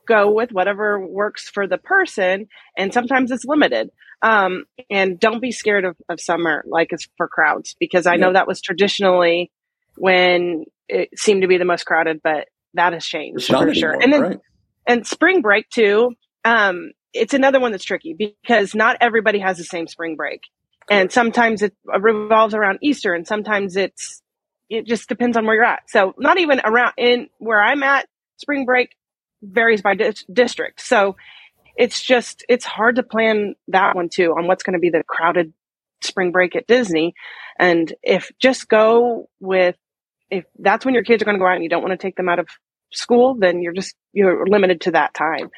go 0.06 0.30
with 0.30 0.50
whatever 0.50 1.06
works 1.06 1.48
for 1.48 1.66
the 1.66 1.78
person. 1.78 2.48
And 2.76 2.92
sometimes 2.92 3.30
it's 3.30 3.44
limited. 3.44 3.90
Um, 4.22 4.64
and 4.90 5.18
don't 5.18 5.40
be 5.40 5.50
scared 5.50 5.84
of, 5.84 5.96
of 6.08 6.20
summer 6.20 6.62
like 6.66 6.88
it's 6.92 7.08
for 7.16 7.26
crowds 7.26 7.74
because 7.80 8.06
I 8.06 8.16
know 8.16 8.34
that 8.34 8.46
was 8.46 8.60
traditionally 8.60 9.50
when 9.96 10.64
it 10.88 11.08
seemed 11.18 11.42
to 11.42 11.48
be 11.48 11.56
the 11.56 11.64
most 11.64 11.86
crowded, 11.86 12.20
but 12.22 12.48
that 12.74 12.92
has 12.92 13.04
changed 13.04 13.46
for 13.46 13.56
anymore, 13.56 13.74
sure. 13.74 13.92
And 13.92 14.12
then 14.12 14.20
right. 14.20 14.38
and 14.86 15.06
spring 15.06 15.40
break 15.40 15.70
too. 15.70 16.14
Um, 16.44 16.92
it's 17.12 17.34
another 17.34 17.60
one 17.60 17.72
that's 17.72 17.84
tricky 17.84 18.14
because 18.14 18.74
not 18.74 18.96
everybody 19.00 19.38
has 19.40 19.56
the 19.56 19.64
same 19.64 19.86
spring 19.86 20.16
break. 20.16 20.42
And 20.90 21.12
sometimes 21.12 21.62
it 21.62 21.74
revolves 21.84 22.54
around 22.54 22.80
Easter 22.82 23.14
and 23.14 23.26
sometimes 23.26 23.76
it's, 23.76 24.22
it 24.68 24.86
just 24.86 25.08
depends 25.08 25.36
on 25.36 25.46
where 25.46 25.54
you're 25.54 25.64
at. 25.64 25.82
So 25.88 26.14
not 26.18 26.38
even 26.38 26.60
around 26.64 26.94
in 26.96 27.28
where 27.38 27.62
I'm 27.62 27.82
at, 27.82 28.08
spring 28.38 28.64
break 28.64 28.96
varies 29.42 29.82
by 29.82 29.94
di- 29.94 30.14
district. 30.32 30.80
So 30.80 31.16
it's 31.80 32.02
just, 32.02 32.44
it's 32.46 32.66
hard 32.66 32.96
to 32.96 33.02
plan 33.02 33.54
that 33.68 33.96
one 33.96 34.10
too 34.10 34.34
on 34.36 34.46
what's 34.46 34.62
going 34.62 34.74
to 34.74 34.78
be 34.78 34.90
the 34.90 35.02
crowded 35.02 35.54
spring 36.02 36.30
break 36.30 36.54
at 36.54 36.66
Disney. 36.66 37.14
And 37.58 37.90
if 38.02 38.30
just 38.38 38.68
go 38.68 39.30
with, 39.40 39.76
if 40.30 40.44
that's 40.58 40.84
when 40.84 40.92
your 40.92 41.04
kids 41.04 41.22
are 41.22 41.24
going 41.24 41.38
to 41.38 41.40
go 41.40 41.46
out 41.46 41.54
and 41.54 41.62
you 41.62 41.70
don't 41.70 41.82
want 41.82 41.98
to 41.98 42.06
take 42.06 42.16
them 42.16 42.28
out 42.28 42.38
of 42.38 42.48
school, 42.92 43.34
then 43.34 43.62
you're 43.62 43.72
just, 43.72 43.96
you're 44.12 44.46
limited 44.46 44.82
to 44.82 44.90
that 44.90 45.14
time. 45.14 45.48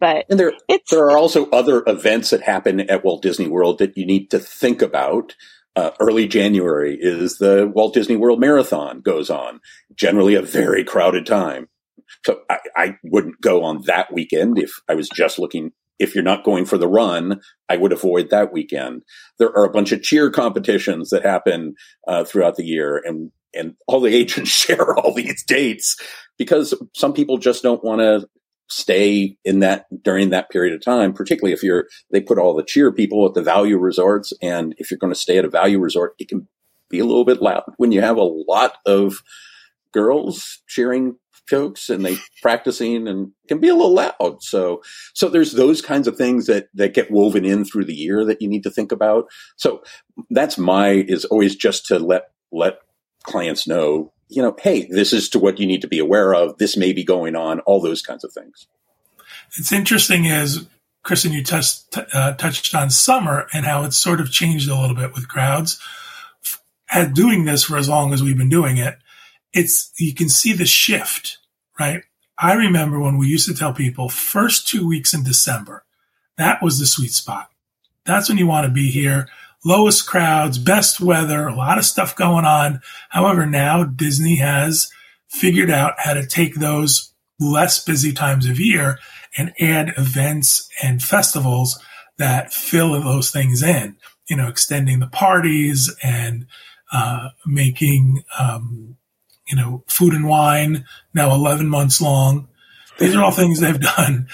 But 0.00 0.24
and 0.30 0.40
there, 0.40 0.54
there 0.90 1.04
are 1.10 1.18
also 1.18 1.48
other 1.50 1.82
events 1.86 2.30
that 2.30 2.42
happen 2.42 2.80
at 2.80 3.04
Walt 3.04 3.20
Disney 3.20 3.46
World 3.46 3.78
that 3.78 3.98
you 3.98 4.06
need 4.06 4.30
to 4.30 4.38
think 4.38 4.80
about. 4.80 5.36
Uh, 5.74 5.90
early 6.00 6.26
January 6.26 6.96
is 6.98 7.36
the 7.36 7.70
Walt 7.74 7.92
Disney 7.92 8.16
World 8.16 8.40
Marathon 8.40 9.00
goes 9.00 9.28
on, 9.28 9.60
generally 9.94 10.34
a 10.34 10.40
very 10.40 10.84
crowded 10.84 11.26
time. 11.26 11.68
So 12.24 12.40
I, 12.50 12.58
I 12.76 12.96
wouldn't 13.04 13.40
go 13.40 13.64
on 13.64 13.82
that 13.86 14.12
weekend 14.12 14.58
if 14.58 14.70
I 14.88 14.94
was 14.94 15.08
just 15.08 15.38
looking. 15.38 15.72
If 15.98 16.14
you're 16.14 16.24
not 16.24 16.44
going 16.44 16.66
for 16.66 16.76
the 16.76 16.88
run, 16.88 17.40
I 17.70 17.78
would 17.78 17.92
avoid 17.92 18.28
that 18.28 18.52
weekend. 18.52 19.02
There 19.38 19.48
are 19.56 19.64
a 19.64 19.72
bunch 19.72 19.92
of 19.92 20.02
cheer 20.02 20.30
competitions 20.30 21.08
that 21.08 21.22
happen 21.22 21.74
uh, 22.06 22.24
throughout 22.24 22.56
the 22.56 22.66
year, 22.66 23.00
and 23.04 23.30
and 23.54 23.74
all 23.86 24.00
the 24.00 24.14
agents 24.14 24.50
share 24.50 24.94
all 24.96 25.14
these 25.14 25.42
dates 25.44 25.96
because 26.38 26.74
some 26.94 27.12
people 27.12 27.38
just 27.38 27.62
don't 27.62 27.82
want 27.82 28.00
to 28.00 28.28
stay 28.68 29.36
in 29.44 29.60
that 29.60 29.86
during 30.02 30.30
that 30.30 30.50
period 30.50 30.74
of 30.74 30.84
time, 30.84 31.12
particularly 31.12 31.52
if 31.52 31.62
you're, 31.62 31.86
they 32.10 32.20
put 32.20 32.38
all 32.38 32.54
the 32.54 32.64
cheer 32.64 32.92
people 32.92 33.26
at 33.26 33.34
the 33.34 33.42
value 33.42 33.78
resorts. 33.78 34.32
And 34.42 34.74
if 34.78 34.90
you're 34.90 34.98
going 34.98 35.12
to 35.12 35.18
stay 35.18 35.38
at 35.38 35.44
a 35.44 35.50
value 35.50 35.78
resort, 35.78 36.14
it 36.18 36.28
can 36.28 36.48
be 36.88 36.98
a 36.98 37.04
little 37.04 37.24
bit 37.24 37.42
loud 37.42 37.62
when 37.76 37.92
you 37.92 38.00
have 38.00 38.16
a 38.16 38.22
lot 38.22 38.78
of 38.86 39.22
girls 39.92 40.62
cheering 40.68 41.16
folks 41.48 41.88
and 41.88 42.04
they 42.04 42.16
practicing 42.42 43.06
and 43.08 43.32
can 43.48 43.58
be 43.58 43.68
a 43.68 43.74
little 43.74 43.94
loud. 43.94 44.42
So, 44.42 44.82
so 45.14 45.28
there's 45.28 45.52
those 45.52 45.80
kinds 45.80 46.08
of 46.08 46.16
things 46.16 46.46
that, 46.46 46.68
that 46.74 46.94
get 46.94 47.10
woven 47.10 47.44
in 47.44 47.64
through 47.64 47.84
the 47.84 47.94
year 47.94 48.24
that 48.24 48.42
you 48.42 48.48
need 48.48 48.62
to 48.64 48.70
think 48.70 48.92
about. 48.92 49.28
So 49.56 49.82
that's 50.30 50.58
my, 50.58 50.90
is 50.90 51.24
always 51.24 51.56
just 51.56 51.86
to 51.86 51.98
let, 51.98 52.30
let 52.52 52.78
clients 53.22 53.66
know 53.66 54.12
you 54.28 54.42
know, 54.42 54.56
hey, 54.60 54.86
this 54.90 55.12
is 55.12 55.28
to 55.30 55.38
what 55.38 55.58
you 55.58 55.66
need 55.66 55.82
to 55.82 55.88
be 55.88 55.98
aware 55.98 56.34
of. 56.34 56.58
This 56.58 56.76
may 56.76 56.92
be 56.92 57.04
going 57.04 57.36
on, 57.36 57.60
all 57.60 57.80
those 57.80 58.02
kinds 58.02 58.24
of 58.24 58.32
things. 58.32 58.66
It's 59.56 59.72
interesting 59.72 60.26
as 60.26 60.66
Kristen, 61.02 61.32
you 61.32 61.44
touched, 61.44 61.96
uh, 62.12 62.32
touched 62.34 62.74
on 62.74 62.90
summer 62.90 63.46
and 63.52 63.64
how 63.64 63.84
it's 63.84 63.96
sort 63.96 64.20
of 64.20 64.32
changed 64.32 64.68
a 64.68 64.78
little 64.78 64.96
bit 64.96 65.14
with 65.14 65.28
crowds. 65.28 65.80
At 66.90 67.14
doing 67.14 67.44
this 67.44 67.64
for 67.64 67.76
as 67.76 67.88
long 67.88 68.12
as 68.12 68.22
we've 68.22 68.38
been 68.38 68.48
doing 68.48 68.76
it, 68.76 68.96
it's, 69.56 69.92
you 69.98 70.14
can 70.14 70.28
see 70.28 70.52
the 70.52 70.66
shift, 70.66 71.38
right? 71.80 72.02
I 72.38 72.54
remember 72.54 73.00
when 73.00 73.16
we 73.16 73.28
used 73.28 73.48
to 73.48 73.54
tell 73.54 73.72
people 73.72 74.08
first 74.08 74.68
two 74.68 74.86
weeks 74.86 75.14
in 75.14 75.24
December, 75.24 75.84
that 76.36 76.62
was 76.62 76.78
the 76.78 76.86
sweet 76.86 77.12
spot. 77.12 77.48
That's 78.04 78.28
when 78.28 78.38
you 78.38 78.46
want 78.46 78.66
to 78.66 78.72
be 78.72 78.90
here 78.90 79.28
lowest 79.64 80.06
crowds, 80.06 80.58
best 80.58 81.00
weather, 81.00 81.48
a 81.48 81.54
lot 81.54 81.76
of 81.76 81.84
stuff 81.84 82.14
going 82.14 82.44
on. 82.44 82.80
However, 83.08 83.46
now 83.46 83.82
Disney 83.82 84.36
has 84.36 84.88
figured 85.28 85.70
out 85.70 85.94
how 85.98 86.14
to 86.14 86.24
take 86.24 86.54
those 86.54 87.12
less 87.40 87.82
busy 87.82 88.12
times 88.12 88.46
of 88.46 88.60
year 88.60 88.98
and 89.36 89.52
add 89.60 89.92
events 89.98 90.68
and 90.82 91.02
festivals 91.02 91.82
that 92.16 92.52
fill 92.52 92.92
those 92.92 93.30
things 93.30 93.62
in, 93.62 93.96
you 94.28 94.36
know, 94.36 94.46
extending 94.48 95.00
the 95.00 95.08
parties 95.08 95.94
and 96.02 96.46
uh, 96.92 97.30
making, 97.44 98.22
um, 98.38 98.96
you 99.48 99.56
know, 99.56 99.84
food 99.86 100.12
and 100.12 100.28
wine 100.28 100.84
now 101.14 101.34
11 101.34 101.68
months 101.68 102.00
long. 102.00 102.48
These 102.98 103.14
are 103.14 103.22
all 103.22 103.30
things 103.30 103.60
they've 103.60 103.80
done 103.96 104.28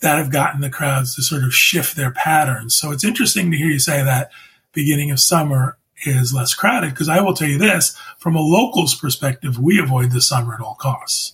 that 0.00 0.18
have 0.18 0.32
gotten 0.32 0.60
the 0.60 0.70
crowds 0.70 1.14
to 1.16 1.22
sort 1.22 1.44
of 1.44 1.54
shift 1.54 1.96
their 1.96 2.10
patterns. 2.10 2.74
So 2.74 2.90
it's 2.92 3.04
interesting 3.04 3.50
to 3.50 3.56
hear 3.56 3.68
you 3.68 3.78
say 3.78 4.02
that 4.02 4.30
beginning 4.72 5.10
of 5.10 5.20
summer 5.20 5.78
is 6.04 6.34
less 6.34 6.54
crowded 6.54 6.90
because 6.90 7.08
I 7.08 7.20
will 7.20 7.34
tell 7.34 7.48
you 7.48 7.58
this 7.58 7.96
from 8.18 8.36
a 8.36 8.40
local's 8.40 8.94
perspective, 8.94 9.58
we 9.58 9.78
avoid 9.78 10.12
the 10.12 10.20
summer 10.20 10.54
at 10.54 10.60
all 10.60 10.74
costs. 10.74 11.32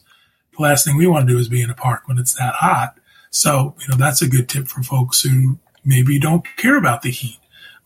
The 0.56 0.62
last 0.62 0.84
thing 0.84 0.96
we 0.96 1.06
want 1.06 1.26
to 1.26 1.32
do 1.32 1.38
is 1.38 1.48
be 1.48 1.62
in 1.62 1.70
a 1.70 1.74
park 1.74 2.02
when 2.06 2.18
it's 2.18 2.34
that 2.34 2.54
hot. 2.54 2.98
So, 3.30 3.74
you 3.80 3.88
know, 3.88 3.96
that's 3.96 4.22
a 4.22 4.28
good 4.28 4.48
tip 4.48 4.68
for 4.68 4.82
folks 4.82 5.22
who 5.22 5.58
maybe 5.84 6.18
don't 6.18 6.44
care 6.56 6.76
about 6.76 7.02
the 7.02 7.10
heat 7.10 7.38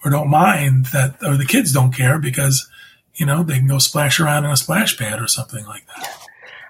or 0.05 0.11
don't 0.11 0.29
mind 0.29 0.87
that, 0.87 1.17
or 1.23 1.37
the 1.37 1.47
kids 1.47 1.73
don't 1.73 1.95
care 1.95 2.19
because, 2.19 2.69
you 3.17 3.27
know, 3.27 3.43
they 3.43 3.59
can 3.59 3.67
go 3.67 3.79
splash 3.79 4.21
around 4.21 4.45
in 4.45 4.51
a 4.51 4.57
splash 4.57 4.97
pad 4.97 5.21
or 5.21 5.27
something 5.27 5.65
like 5.67 5.87
that. 5.87 6.27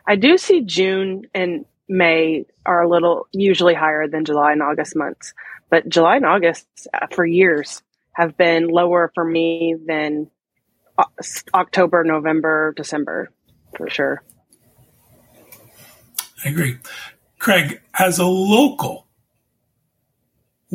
I 0.07 0.17
do 0.17 0.38
see 0.38 0.62
June 0.62 1.26
and 1.35 1.65
May 1.88 2.47
are 2.65 2.83
a 2.83 2.88
little 2.88 3.29
usually 3.33 3.75
higher 3.75 4.09
than 4.09 4.25
July 4.25 4.53
and 4.53 4.62
August 4.62 4.97
months, 4.97 5.35
but 5.71 5.88
July 5.88 6.17
and 6.17 6.26
August 6.26 6.67
uh, 6.95 7.07
for 7.11 7.25
years 7.25 7.83
have 8.12 8.37
been 8.37 8.69
lower 8.69 9.12
for 9.15 9.25
me 9.25 9.76
than 9.87 10.31
October, 11.55 12.03
November, 12.03 12.73
December, 12.76 13.31
for 13.76 13.91
sure. 13.91 14.23
I 16.45 16.49
agree. 16.49 16.79
Craig, 17.38 17.81
as 17.99 18.19
a 18.19 18.26
local, 18.26 19.05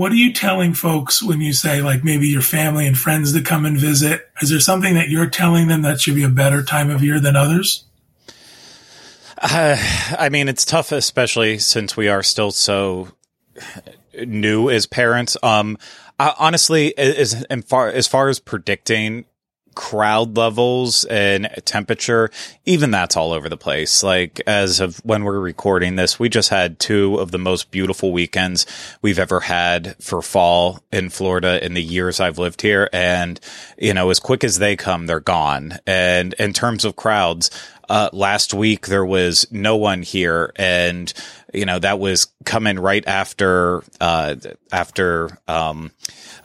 what 0.01 0.11
are 0.11 0.15
you 0.15 0.33
telling 0.33 0.73
folks 0.73 1.21
when 1.21 1.41
you 1.41 1.53
say, 1.53 1.79
like, 1.79 2.03
maybe 2.03 2.27
your 2.27 2.41
family 2.41 2.87
and 2.87 2.97
friends 2.97 3.33
that 3.33 3.45
come 3.45 3.65
and 3.65 3.77
visit? 3.77 4.27
Is 4.41 4.49
there 4.49 4.59
something 4.59 4.95
that 4.95 5.09
you're 5.09 5.29
telling 5.29 5.67
them 5.67 5.83
that 5.83 6.01
should 6.01 6.15
be 6.15 6.23
a 6.23 6.29
better 6.29 6.63
time 6.63 6.89
of 6.89 7.03
year 7.03 7.19
than 7.19 7.35
others? 7.35 7.85
Uh, 9.37 9.77
I 10.17 10.29
mean, 10.29 10.49
it's 10.49 10.65
tough, 10.65 10.91
especially 10.91 11.59
since 11.59 11.95
we 11.95 12.09
are 12.09 12.23
still 12.23 12.49
so 12.49 13.09
new 14.25 14.71
as 14.71 14.87
parents. 14.87 15.37
Um, 15.43 15.77
I, 16.19 16.33
honestly, 16.39 16.97
as, 16.97 17.43
as 17.43 17.63
far 17.65 17.89
as 17.89 18.07
far 18.07 18.27
as 18.27 18.39
predicting 18.39 19.25
crowd 19.75 20.37
levels 20.37 21.05
and 21.05 21.49
temperature, 21.65 22.29
even 22.65 22.91
that's 22.91 23.15
all 23.15 23.31
over 23.31 23.49
the 23.49 23.57
place. 23.57 24.03
Like 24.03 24.41
as 24.45 24.79
of 24.79 24.97
when 25.05 25.23
we're 25.23 25.39
recording 25.39 25.95
this, 25.95 26.19
we 26.19 26.29
just 26.29 26.49
had 26.49 26.79
two 26.79 27.15
of 27.15 27.31
the 27.31 27.37
most 27.37 27.71
beautiful 27.71 28.11
weekends 28.11 28.65
we've 29.01 29.19
ever 29.19 29.41
had 29.41 29.95
for 30.01 30.21
fall 30.21 30.79
in 30.91 31.09
Florida 31.09 31.63
in 31.63 31.73
the 31.73 31.83
years 31.83 32.19
I've 32.19 32.37
lived 32.37 32.61
here. 32.61 32.89
And, 32.93 33.39
you 33.77 33.93
know, 33.93 34.09
as 34.09 34.19
quick 34.19 34.43
as 34.43 34.59
they 34.59 34.75
come, 34.75 35.07
they're 35.07 35.19
gone. 35.19 35.79
And 35.87 36.33
in 36.33 36.53
terms 36.53 36.85
of 36.85 36.95
crowds, 36.95 37.49
uh, 37.89 38.09
last 38.13 38.53
week 38.53 38.87
there 38.87 39.05
was 39.05 39.45
no 39.51 39.75
one 39.75 40.01
here 40.01 40.53
and, 40.55 41.11
you 41.53 41.65
know, 41.65 41.79
that 41.79 41.99
was 41.99 42.27
coming 42.45 42.79
right 42.79 43.05
after, 43.05 43.83
uh, 43.99 44.35
after, 44.71 45.37
um, 45.47 45.91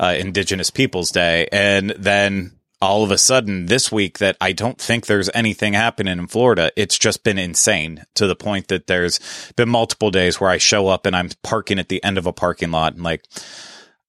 uh, 0.01 0.15
Indigenous 0.19 0.71
Peoples 0.71 1.11
Day. 1.13 1.49
And 1.53 1.91
then 1.91 2.56
all 2.81 3.03
of 3.03 3.11
a 3.11 3.19
sudden 3.19 3.67
this 3.67 3.91
week 3.91 4.19
that 4.19 4.37
I 4.41 4.53
don't 4.53 4.79
think 4.79 5.07
there's 5.07 5.31
anything 5.35 5.73
happening 5.73 6.19
in 6.19 6.27
Florida. 6.27 6.71
It's 6.77 6.99
just 6.99 7.25
been 7.25 7.39
insane 7.39 8.05
to 8.15 8.27
the 8.27 8.37
point 8.37 8.69
that 8.69 8.87
there's 8.87 9.21
been 9.57 9.69
multiple 9.69 10.11
days 10.11 10.41
where 10.41 10.51
I 10.51 10.59
show 10.59 10.89
up 10.89 11.07
and 11.07 11.17
I'm 11.17 11.31
parking 11.43 11.79
at 11.79 11.89
the 11.89 12.03
end 12.05 12.19
of 12.19 12.27
a 12.27 12.33
parking 12.33 12.71
lot 12.71 12.95
and 12.95 13.03
like, 13.03 13.25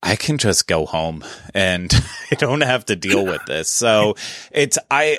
I 0.03 0.15
can 0.15 0.37
just 0.37 0.67
go 0.67 0.85
home 0.85 1.23
and 1.53 1.91
I 2.31 2.35
don't 2.35 2.61
have 2.61 2.85
to 2.85 2.95
deal 2.95 3.25
with 3.25 3.43
this. 3.45 3.69
So 3.69 4.15
it's, 4.51 4.77
I, 4.91 5.17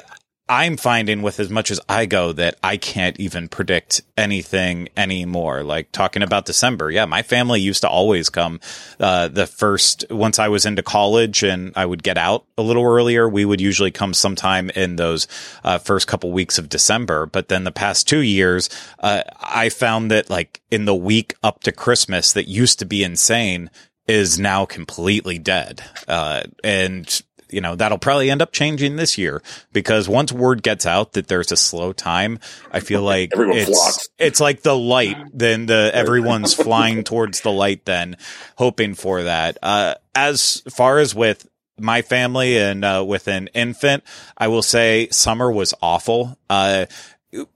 I'm 0.48 0.78
finding 0.78 1.20
with 1.20 1.40
as 1.40 1.50
much 1.50 1.70
as 1.70 1.78
I 1.88 2.06
go 2.06 2.32
that 2.32 2.56
I 2.62 2.78
can't 2.78 3.18
even 3.20 3.48
predict 3.48 4.00
anything 4.16 4.88
anymore. 4.96 5.62
Like 5.62 5.92
talking 5.92 6.22
about 6.22 6.46
December. 6.46 6.90
Yeah. 6.90 7.04
My 7.04 7.22
family 7.22 7.60
used 7.60 7.82
to 7.82 7.88
always 7.88 8.30
come, 8.30 8.60
uh, 8.98 9.28
the 9.28 9.46
first, 9.46 10.06
once 10.10 10.38
I 10.38 10.48
was 10.48 10.64
into 10.64 10.82
college 10.82 11.42
and 11.42 11.72
I 11.76 11.84
would 11.84 12.02
get 12.02 12.16
out 12.16 12.46
a 12.56 12.62
little 12.62 12.84
earlier, 12.84 13.28
we 13.28 13.44
would 13.44 13.60
usually 13.60 13.90
come 13.90 14.14
sometime 14.14 14.70
in 14.70 14.96
those, 14.96 15.28
uh, 15.64 15.76
first 15.78 16.06
couple 16.06 16.32
weeks 16.32 16.58
of 16.58 16.70
December. 16.70 17.26
But 17.26 17.48
then 17.48 17.64
the 17.64 17.70
past 17.70 18.08
two 18.08 18.20
years, 18.20 18.70
uh, 19.00 19.24
I 19.40 19.68
found 19.68 20.10
that 20.10 20.30
like 20.30 20.62
in 20.70 20.86
the 20.86 20.94
week 20.94 21.34
up 21.42 21.62
to 21.64 21.72
Christmas 21.72 22.32
that 22.32 22.48
used 22.48 22.78
to 22.78 22.86
be 22.86 23.04
insane 23.04 23.70
is 24.06 24.38
now 24.38 24.64
completely 24.64 25.38
dead. 25.38 25.82
Uh, 26.08 26.42
and 26.64 27.22
you 27.50 27.60
know, 27.60 27.74
that'll 27.76 27.98
probably 27.98 28.30
end 28.30 28.42
up 28.42 28.52
changing 28.52 28.96
this 28.96 29.18
year 29.18 29.42
because 29.72 30.08
once 30.08 30.32
word 30.32 30.62
gets 30.62 30.86
out 30.86 31.12
that 31.12 31.28
there's 31.28 31.52
a 31.52 31.56
slow 31.56 31.92
time, 31.92 32.38
I 32.72 32.80
feel 32.80 33.02
like 33.14 33.30
it's, 33.34 33.70
flocks. 33.70 34.08
it's 34.18 34.40
like 34.40 34.62
the 34.62 34.76
light, 34.76 35.16
then 35.32 35.66
the 35.66 35.90
everyone's 35.92 36.54
flying 36.68 37.04
towards 37.04 37.40
the 37.40 37.52
light 37.52 37.84
then 37.84 38.16
hoping 38.56 38.94
for 38.94 39.22
that. 39.24 39.58
Uh, 39.62 39.94
as 40.14 40.62
far 40.70 40.98
as 40.98 41.14
with 41.14 41.48
my 41.78 42.02
family 42.02 42.58
and 42.58 42.84
uh, 42.84 43.04
with 43.06 43.28
an 43.28 43.48
infant, 43.54 44.02
I 44.36 44.48
will 44.48 44.62
say 44.62 45.08
summer 45.10 45.50
was 45.50 45.74
awful. 45.80 46.36
Uh, 46.50 46.86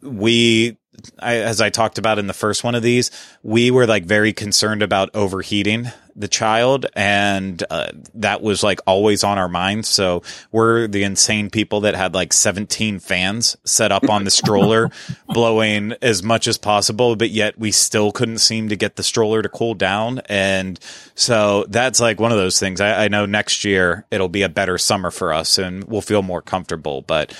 we 0.00 0.78
I, 1.18 1.36
as 1.36 1.60
I 1.60 1.70
talked 1.70 1.98
about 1.98 2.18
in 2.18 2.26
the 2.26 2.32
first 2.32 2.64
one 2.64 2.74
of 2.74 2.82
these, 2.82 3.10
we 3.42 3.70
were 3.70 3.86
like 3.86 4.04
very 4.04 4.32
concerned 4.32 4.82
about 4.82 5.10
overheating 5.14 5.88
the 6.14 6.28
child, 6.28 6.86
and 6.94 7.62
uh, 7.70 7.90
that 8.14 8.42
was 8.42 8.62
like 8.62 8.80
always 8.86 9.24
on 9.24 9.38
our 9.38 9.48
minds. 9.48 9.88
So 9.88 10.22
we're 10.50 10.86
the 10.86 11.04
insane 11.04 11.50
people 11.50 11.80
that 11.80 11.94
had 11.94 12.14
like 12.14 12.32
17 12.32 12.98
fans 12.98 13.56
set 13.64 13.92
up 13.92 14.08
on 14.08 14.24
the 14.24 14.30
stroller, 14.42 14.90
blowing 15.28 15.94
as 16.02 16.22
much 16.22 16.46
as 16.46 16.58
possible, 16.58 17.16
but 17.16 17.30
yet 17.30 17.58
we 17.58 17.72
still 17.72 18.12
couldn't 18.12 18.38
seem 18.38 18.68
to 18.68 18.76
get 18.76 18.96
the 18.96 19.02
stroller 19.02 19.42
to 19.42 19.48
cool 19.48 19.74
down. 19.74 20.20
And 20.26 20.78
so 21.14 21.64
that's 21.68 22.00
like 22.00 22.20
one 22.20 22.32
of 22.32 22.38
those 22.38 22.58
things. 22.58 22.80
I, 22.80 23.04
I 23.04 23.08
know 23.08 23.26
next 23.26 23.64
year 23.64 24.06
it'll 24.10 24.28
be 24.28 24.42
a 24.42 24.48
better 24.48 24.78
summer 24.78 25.10
for 25.10 25.32
us, 25.32 25.58
and 25.58 25.84
we'll 25.84 26.02
feel 26.02 26.22
more 26.22 26.42
comfortable, 26.42 27.02
but 27.02 27.34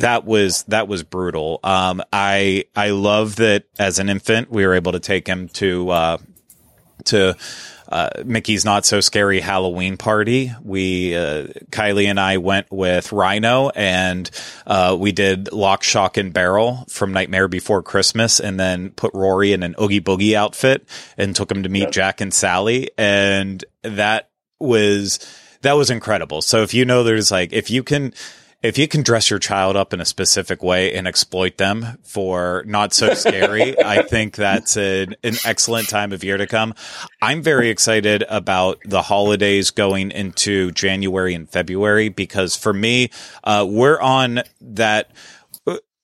that 0.00 0.24
was 0.24 0.62
that 0.64 0.88
was 0.88 1.02
brutal. 1.02 1.60
Um, 1.62 2.02
I 2.12 2.64
I 2.74 2.90
love 2.90 3.36
that 3.36 3.64
as 3.78 3.98
an 3.98 4.08
infant 4.08 4.50
we 4.50 4.66
were 4.66 4.74
able 4.74 4.92
to 4.92 5.00
take 5.00 5.26
him 5.26 5.48
to 5.50 5.90
uh, 5.90 6.18
to 7.06 7.36
uh, 7.88 8.10
Mickey's 8.24 8.64
Not 8.64 8.84
So 8.84 9.00
Scary 9.00 9.40
Halloween 9.40 9.96
Party. 9.96 10.52
We 10.62 11.14
uh, 11.14 11.48
Kylie 11.70 12.06
and 12.06 12.18
I 12.18 12.38
went 12.38 12.70
with 12.70 13.12
Rhino 13.12 13.70
and 13.70 14.30
uh, 14.66 14.96
we 14.98 15.12
did 15.12 15.52
Lock, 15.52 15.82
Shock, 15.82 16.16
and 16.16 16.32
Barrel 16.32 16.84
from 16.88 17.12
Nightmare 17.12 17.48
Before 17.48 17.82
Christmas, 17.82 18.40
and 18.40 18.58
then 18.58 18.90
put 18.90 19.14
Rory 19.14 19.52
in 19.52 19.62
an 19.62 19.74
Oogie 19.80 20.00
Boogie 20.00 20.34
outfit 20.34 20.88
and 21.16 21.34
took 21.34 21.50
him 21.50 21.62
to 21.62 21.68
meet 21.68 21.90
Jack 21.92 22.20
and 22.20 22.34
Sally, 22.34 22.90
and 22.98 23.64
that 23.82 24.30
was 24.58 25.18
that 25.62 25.74
was 25.74 25.90
incredible. 25.90 26.42
So 26.42 26.62
if 26.62 26.74
you 26.74 26.84
know 26.84 27.04
there's 27.04 27.30
like 27.30 27.52
if 27.52 27.70
you 27.70 27.82
can 27.82 28.14
if 28.62 28.78
you 28.78 28.88
can 28.88 29.02
dress 29.02 29.30
your 29.30 29.38
child 29.38 29.76
up 29.76 29.92
in 29.92 30.00
a 30.00 30.04
specific 30.04 30.62
way 30.62 30.94
and 30.94 31.06
exploit 31.06 31.56
them 31.56 31.98
for 32.02 32.64
not 32.66 32.92
so 32.92 33.14
scary, 33.14 33.78
I 33.84 34.02
think 34.02 34.34
that's 34.34 34.76
an, 34.76 35.14
an 35.22 35.34
excellent 35.44 35.88
time 35.88 36.12
of 36.12 36.24
year 36.24 36.36
to 36.36 36.46
come. 36.46 36.74
I'm 37.20 37.42
very 37.42 37.68
excited 37.68 38.24
about 38.28 38.80
the 38.84 39.02
holidays 39.02 39.70
going 39.70 40.10
into 40.10 40.72
January 40.72 41.34
and 41.34 41.48
February 41.48 42.08
because 42.08 42.56
for 42.56 42.72
me, 42.72 43.10
uh, 43.44 43.66
we're 43.68 44.00
on 44.00 44.42
that 44.60 45.10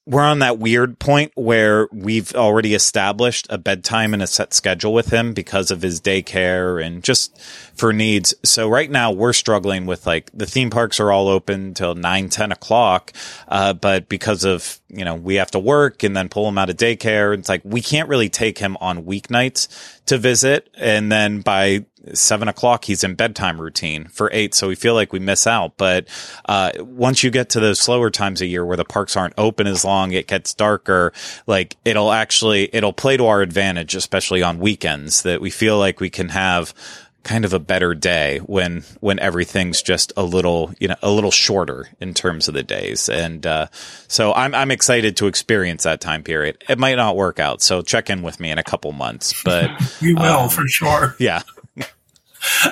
we're 0.05 0.23
on 0.23 0.41
that 0.41 0.59
weird 0.59 0.99
point 0.99 1.31
where 1.37 1.89
we've 1.93 2.35
already 2.35 2.75
established 2.75 3.47
a 3.51 3.57
bedtime 3.57 4.13
and 4.13 4.23
a 4.23 4.27
set 4.27 4.53
schedule 4.53 4.93
with 4.93 5.13
him 5.13 5.33
because 5.33 5.71
of 5.71 5.83
his 5.83 6.01
daycare 6.01 6.85
and 6.85 7.05
just 7.05 7.41
for 7.75 7.93
needs. 7.93 8.35
So 8.43 8.69
right 8.69 8.91
now 8.91 9.13
we're 9.13 9.33
struggling 9.33 9.87
with 9.87 10.05
like 10.05 10.29
the 10.35 10.47
theme 10.47 10.71
parks 10.71 10.99
are 10.99 11.13
all 11.13 11.29
open 11.29 11.75
till 11.75 11.95
nine, 11.95 12.29
10 12.29 12.51
o'clock. 12.51 13.13
Uh, 13.47 13.75
but 13.75 14.09
because 14.09 14.45
of, 14.45 14.81
you 14.89 15.05
know, 15.05 15.15
we 15.15 15.37
have 15.37 15.53
to 15.53 15.61
work 15.61 16.03
and 16.03 16.17
then 16.17 16.29
pull 16.29 16.49
him 16.49 16.59
out 16.59 16.69
of 16.69 16.77
daycare, 16.77 17.39
it's 17.39 17.49
like 17.49 17.63
we 17.65 17.81
can't 17.81 18.09
really 18.09 18.29
take 18.29 18.59
him 18.59 18.77
on 18.81 19.05
weeknights 19.05 19.69
to 20.07 20.19
visit. 20.19 20.69
And 20.77 21.13
then 21.13 21.43
by 21.43 21.85
seven 22.15 22.49
o'clock 22.49 22.85
he's 22.85 23.05
in 23.05 23.15
bedtime 23.15 23.61
routine 23.61 24.07
for 24.07 24.29
eight 24.33 24.55
so 24.55 24.69
we 24.69 24.75
feel 24.75 24.95
like 24.95 25.13
we 25.13 25.19
miss 25.19 25.47
out 25.47 25.77
but 25.77 26.07
uh, 26.47 26.71
once 26.81 27.23
you 27.23 27.31
get 27.31 27.49
to 27.51 27.61
those 27.61 27.81
slower 27.81 28.11
times 28.11 28.41
a 28.41 28.47
year 28.47 28.65
where 28.65 28.77
the 28.77 28.85
parks 28.85 29.17
aren't 29.17 29.35
open 29.39 29.67
as 29.67 29.85
long 29.85 30.13
it 30.13 30.27
gets 30.27 30.55
darker 30.55 31.13
like 31.47 31.77
it'll 31.85 32.13
actually 32.13 32.69
it'll 32.75 32.93
play 32.93 33.17
to 33.17 33.27
our 33.27 33.41
advantage 33.43 33.95
especially 33.95 34.43
on 34.43 34.59
weekends 34.59 35.23
that 35.23 35.41
we 35.41 35.51
feel 35.51 35.79
like 35.79 36.01
we 36.01 36.11
can 36.11 36.29
have 36.29 36.75
kind 37.23 37.45
of 37.45 37.53
a 37.53 37.59
better 37.59 37.95
day 37.95 38.39
when 38.39 38.83
when 39.01 39.19
everything's 39.21 39.81
just 39.83 40.13
a 40.17 40.23
little 40.23 40.73
you 40.81 40.89
know 40.89 40.97
a 41.03 41.11
little 41.11 41.31
shorter 41.31 41.89
in 42.01 42.15
terms 42.15 42.49
of 42.49 42.55
the 42.55 42.63
days 42.63 43.09
and 43.09 43.47
uh, 43.47 43.67
so 44.09 44.33
I'm 44.35 44.55
I'm 44.55 44.71
excited 44.71 45.17
to 45.19 45.27
experience 45.27 45.85
that 45.85 46.01
time 46.01 46.23
period. 46.23 46.63
It 46.69 46.79
might 46.79 46.97
not 46.97 47.17
work 47.17 47.39
out, 47.39 47.63
so 47.63 47.83
check 47.83 48.11
in 48.11 48.23
with 48.23 48.41
me 48.41 48.51
in 48.51 48.59
a 48.59 48.65
couple 48.65 48.93
months, 48.93 49.41
but 49.45 49.71
you 50.01 50.17
will 50.17 50.41
um, 50.41 50.49
for 50.49 50.67
sure. 50.67 51.15
Yeah. 51.19 51.43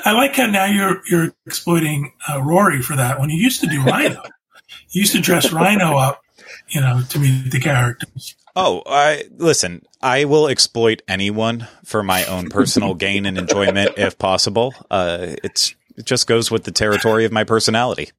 I 0.05 0.13
like 0.13 0.35
how 0.37 0.47
now 0.47 0.67
you're 0.67 1.03
you're 1.09 1.33
exploiting 1.47 2.13
uh, 2.29 2.43
Rory 2.43 2.83
for 2.83 2.97
that. 2.97 3.21
When 3.21 3.31
you 3.31 3.41
used 3.41 3.61
to 3.61 3.67
do 3.67 3.83
Rhino, 3.85 4.23
you 4.91 5.01
used 5.01 5.13
to 5.13 5.21
dress 5.21 5.53
Rhino 5.53 5.97
up, 5.97 6.23
you 6.69 6.81
know, 6.81 7.03
to 7.11 7.19
meet 7.19 7.51
the 7.51 7.61
characters. 7.61 8.35
Oh, 8.57 8.83
I 8.87 9.25
listen. 9.37 9.83
I 10.03 10.25
will 10.25 10.49
exploit 10.49 11.03
anyone 11.07 11.69
for 11.85 12.03
my 12.03 12.25
own 12.25 12.49
personal 12.49 12.95
gain 13.07 13.27
and 13.27 13.39
enjoyment 13.39 13.93
if 13.97 14.19
possible. 14.19 14.75
Uh, 14.91 15.37
it's 15.45 15.75
it 15.97 16.05
just 16.05 16.27
goes 16.27 16.51
with 16.51 16.65
the 16.65 16.73
territory 16.73 17.25
of 17.25 17.33
my 17.33 17.45
personality. 17.45 18.11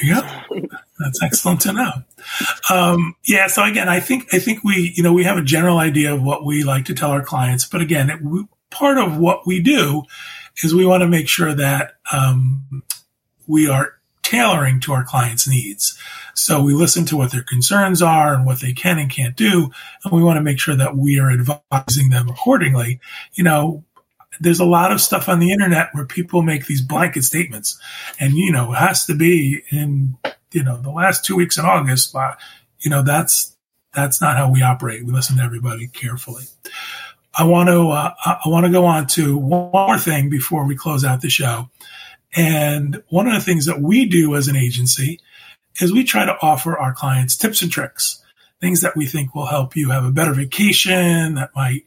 There 0.00 0.14
you 0.14 0.20
go. 0.20 0.68
That's 0.98 1.22
excellent 1.22 1.62
to 1.62 1.72
know. 1.72 1.90
Um, 2.70 3.16
yeah. 3.24 3.46
So 3.48 3.64
again, 3.64 3.88
I 3.88 4.00
think 4.00 4.32
I 4.32 4.38
think 4.38 4.62
we 4.62 4.92
you 4.94 5.02
know 5.02 5.12
we 5.12 5.24
have 5.24 5.38
a 5.38 5.42
general 5.42 5.78
idea 5.78 6.14
of 6.14 6.22
what 6.22 6.44
we 6.44 6.64
like 6.64 6.84
to 6.86 6.94
tell 6.94 7.10
our 7.10 7.22
clients, 7.22 7.66
but 7.66 7.80
again, 7.80 8.10
it, 8.10 8.22
we, 8.22 8.44
part 8.70 8.98
of 8.98 9.18
what 9.18 9.46
we 9.46 9.60
do 9.60 10.04
is 10.62 10.74
we 10.74 10.86
want 10.86 11.02
to 11.02 11.08
make 11.08 11.28
sure 11.28 11.54
that 11.54 11.94
um, 12.12 12.82
we 13.46 13.68
are 13.68 13.94
tailoring 14.22 14.80
to 14.80 14.92
our 14.92 15.04
clients' 15.04 15.48
needs. 15.48 15.98
So 16.34 16.62
we 16.62 16.72
listen 16.72 17.04
to 17.06 17.16
what 17.16 17.32
their 17.32 17.42
concerns 17.42 18.00
are 18.00 18.32
and 18.32 18.46
what 18.46 18.60
they 18.60 18.72
can 18.72 18.98
and 18.98 19.10
can't 19.10 19.36
do, 19.36 19.70
and 20.04 20.12
we 20.12 20.22
want 20.22 20.38
to 20.38 20.42
make 20.42 20.58
sure 20.58 20.76
that 20.76 20.96
we 20.96 21.20
are 21.20 21.30
advising 21.30 22.10
them 22.10 22.28
accordingly. 22.28 23.00
You 23.34 23.44
know, 23.44 23.84
there's 24.40 24.60
a 24.60 24.64
lot 24.64 24.92
of 24.92 25.00
stuff 25.00 25.28
on 25.28 25.40
the 25.40 25.52
internet 25.52 25.90
where 25.92 26.06
people 26.06 26.42
make 26.42 26.66
these 26.66 26.80
blanket 26.80 27.24
statements, 27.24 27.78
and 28.18 28.34
you 28.34 28.50
know, 28.50 28.72
it 28.72 28.76
has 28.76 29.04
to 29.06 29.14
be 29.14 29.62
in 29.70 30.16
you 30.52 30.62
know 30.62 30.80
the 30.80 30.90
last 30.90 31.24
two 31.24 31.36
weeks 31.36 31.58
in 31.58 31.66
August. 31.66 32.14
You 32.80 32.90
know, 32.90 33.02
that's 33.02 33.54
that's 33.94 34.20
not 34.20 34.36
how 34.36 34.50
we 34.50 34.62
operate. 34.62 35.04
We 35.04 35.12
listen 35.12 35.36
to 35.36 35.42
everybody 35.42 35.86
carefully. 35.88 36.44
I 37.34 37.44
want 37.44 37.68
to 37.68 37.88
uh, 37.88 38.12
I 38.24 38.48
want 38.48 38.66
to 38.66 38.72
go 38.72 38.84
on 38.84 39.06
to 39.08 39.36
one 39.36 39.70
more 39.72 39.98
thing 39.98 40.28
before 40.28 40.66
we 40.66 40.76
close 40.76 41.04
out 41.04 41.20
the 41.20 41.30
show. 41.30 41.70
And 42.34 43.02
one 43.08 43.26
of 43.26 43.34
the 43.34 43.40
things 43.40 43.66
that 43.66 43.80
we 43.80 44.06
do 44.06 44.36
as 44.36 44.48
an 44.48 44.56
agency 44.56 45.20
is 45.80 45.92
we 45.92 46.04
try 46.04 46.24
to 46.26 46.36
offer 46.42 46.78
our 46.78 46.92
clients 46.92 47.36
tips 47.36 47.62
and 47.62 47.70
tricks, 47.70 48.22
things 48.60 48.82
that 48.82 48.96
we 48.96 49.06
think 49.06 49.34
will 49.34 49.46
help 49.46 49.76
you 49.76 49.90
have 49.90 50.04
a 50.04 50.12
better 50.12 50.34
vacation, 50.34 51.34
that 51.34 51.50
might 51.54 51.86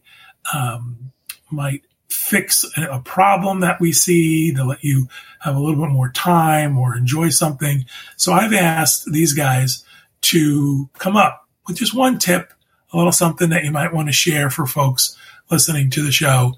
um, 0.53 1.11
might 1.51 1.83
fix 2.09 2.65
a 2.77 2.99
problem 2.99 3.59
that 3.59 3.79
we 3.79 3.91
see, 3.91 4.53
to 4.53 4.63
let 4.63 4.83
you 4.83 5.07
have 5.39 5.55
a 5.55 5.59
little 5.59 5.83
bit 5.83 5.91
more 5.91 6.09
time 6.09 6.77
or 6.77 6.95
enjoy 6.95 7.29
something. 7.29 7.85
So 8.17 8.33
I've 8.33 8.53
asked 8.53 9.11
these 9.11 9.33
guys 9.33 9.83
to 10.21 10.89
come 10.97 11.15
up 11.17 11.47
with 11.67 11.77
just 11.77 11.93
one 11.93 12.17
tip, 12.17 12.51
a 12.91 12.97
little 12.97 13.11
something 13.11 13.49
that 13.49 13.63
you 13.63 13.71
might 13.71 13.93
want 13.93 14.07
to 14.07 14.13
share 14.13 14.49
for 14.49 14.65
folks 14.65 15.15
listening 15.49 15.89
to 15.91 16.03
the 16.03 16.11
show 16.11 16.53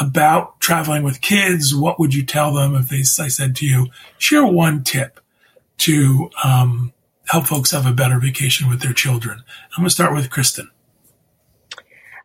about 0.00 0.60
traveling 0.60 1.02
with 1.02 1.20
kids. 1.20 1.74
What 1.74 1.98
would 2.00 2.14
you 2.14 2.24
tell 2.24 2.52
them 2.52 2.74
if 2.74 2.88
they, 2.88 3.00
I 3.22 3.28
said 3.28 3.56
to 3.56 3.66
you, 3.66 3.88
share 4.18 4.44
one 4.44 4.82
tip 4.82 5.20
to 5.78 6.30
um, 6.42 6.92
help 7.26 7.46
folks 7.46 7.70
have 7.70 7.86
a 7.86 7.92
better 7.92 8.18
vacation 8.18 8.68
with 8.68 8.80
their 8.80 8.92
children? 8.92 9.42
I'm 9.76 9.82
going 9.82 9.88
to 9.88 9.94
start 9.94 10.14
with 10.14 10.30
Kristen. 10.30 10.70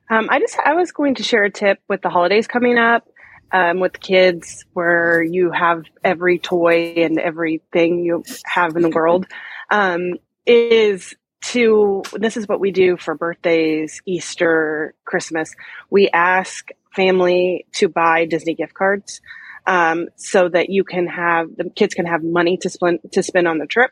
Um, 0.10 0.28
I 0.32 0.39
just 0.39 0.58
I 0.65 0.73
was 0.73 0.91
going 0.91 1.15
to 1.15 1.23
share 1.23 1.43
a 1.43 1.52
tip 1.52 1.80
with 1.88 2.02
the 2.02 2.10
holidays 2.10 2.47
coming 2.47 2.78
up. 2.78 3.08
Um, 3.52 3.80
with 3.80 3.99
kids, 3.99 4.63
where 4.73 5.23
you 5.23 5.49
have 5.49 5.84
every 6.04 6.38
toy 6.38 6.93
and 6.97 7.17
everything 7.17 8.06
you 8.06 8.23
have 8.45 8.75
in 8.75 8.84
the 8.84 8.89
world, 8.89 9.25
um, 9.71 10.17
is 10.45 11.15
to 11.41 12.04
this 12.13 12.38
is 12.38 12.47
what 12.47 12.60
we 12.60 12.71
do 12.71 12.97
for 12.97 13.15
birthdays, 13.15 14.02
Easter, 14.06 14.93
Christmas. 15.06 15.56
We 15.89 16.10
ask 16.10 16.69
family 16.95 17.65
to 17.73 17.89
buy 17.89 18.25
Disney 18.25 18.56
gift 18.56 18.73
cards 18.73 19.21
um, 19.65 20.08
so 20.15 20.49
that 20.49 20.69
you 20.69 20.84
can 20.84 21.08
have 21.08 21.56
the 21.56 21.69
kids 21.69 21.93
can 21.93 22.06
have 22.06 22.23
money 22.23 22.58
to 22.58 22.69
spend 22.69 22.99
to 23.13 23.23
spend 23.23 23.47
on 23.47 23.58
the 23.58 23.67
trip. 23.67 23.91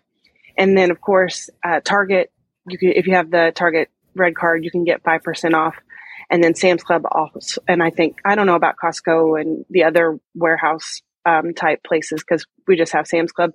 And 0.58 0.78
then, 0.78 0.92
of 0.92 1.00
course, 1.00 1.50
uh, 1.64 1.80
Target. 1.84 2.32
You 2.68 2.78
can 2.78 2.90
if 2.90 3.08
you 3.08 3.16
have 3.16 3.32
the 3.32 3.52
Target 3.56 3.90
red 4.16 4.36
card, 4.36 4.66
you 4.66 4.72
can 4.72 4.84
get 4.84 5.04
five 5.04 5.24
percent 5.24 5.54
off. 5.54 5.76
And 6.30 6.44
then 6.44 6.56
Sam's 6.56 6.84
Club 6.84 7.04
also, 7.10 7.62
And 7.70 7.82
I 7.82 7.90
think 7.90 8.18
I 8.26 8.36
don't 8.36 8.48
know 8.48 8.56
about 8.56 8.76
Costco 8.84 9.40
and 9.40 9.66
the 9.70 9.86
other 9.86 10.20
warehouse 10.36 11.02
um, 11.26 11.54
type 11.54 11.84
places 11.86 12.22
because 12.22 12.46
we 12.68 12.76
just 12.76 12.92
have 12.92 13.08
Sam's 13.08 13.32
Club. 13.32 13.52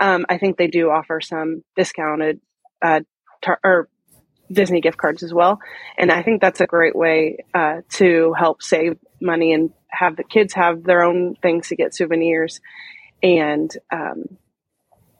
Um, 0.00 0.24
I 0.28 0.38
think 0.38 0.56
they 0.56 0.68
do 0.68 0.90
offer 0.90 1.20
some 1.20 1.62
discounted 1.76 2.40
uh, 2.80 3.00
tar- 3.44 3.60
or 3.62 3.88
Disney 4.50 4.80
gift 4.80 4.98
cards 4.98 5.22
as 5.22 5.32
well. 5.32 5.60
And 5.98 6.10
I 6.10 6.22
think 6.22 6.40
that's 6.40 6.60
a 6.60 6.66
great 6.66 6.96
way 6.96 7.38
uh, 7.54 7.82
to 7.94 8.34
help 8.34 8.62
save 8.62 8.98
money 9.20 9.52
and 9.52 9.70
have 9.88 10.16
the 10.16 10.24
kids 10.24 10.54
have 10.54 10.84
their 10.84 11.02
own 11.02 11.34
things 11.36 11.68
to 11.68 11.76
get 11.76 11.94
souvenirs. 11.94 12.60
And 13.22 13.70
um, 13.90 14.36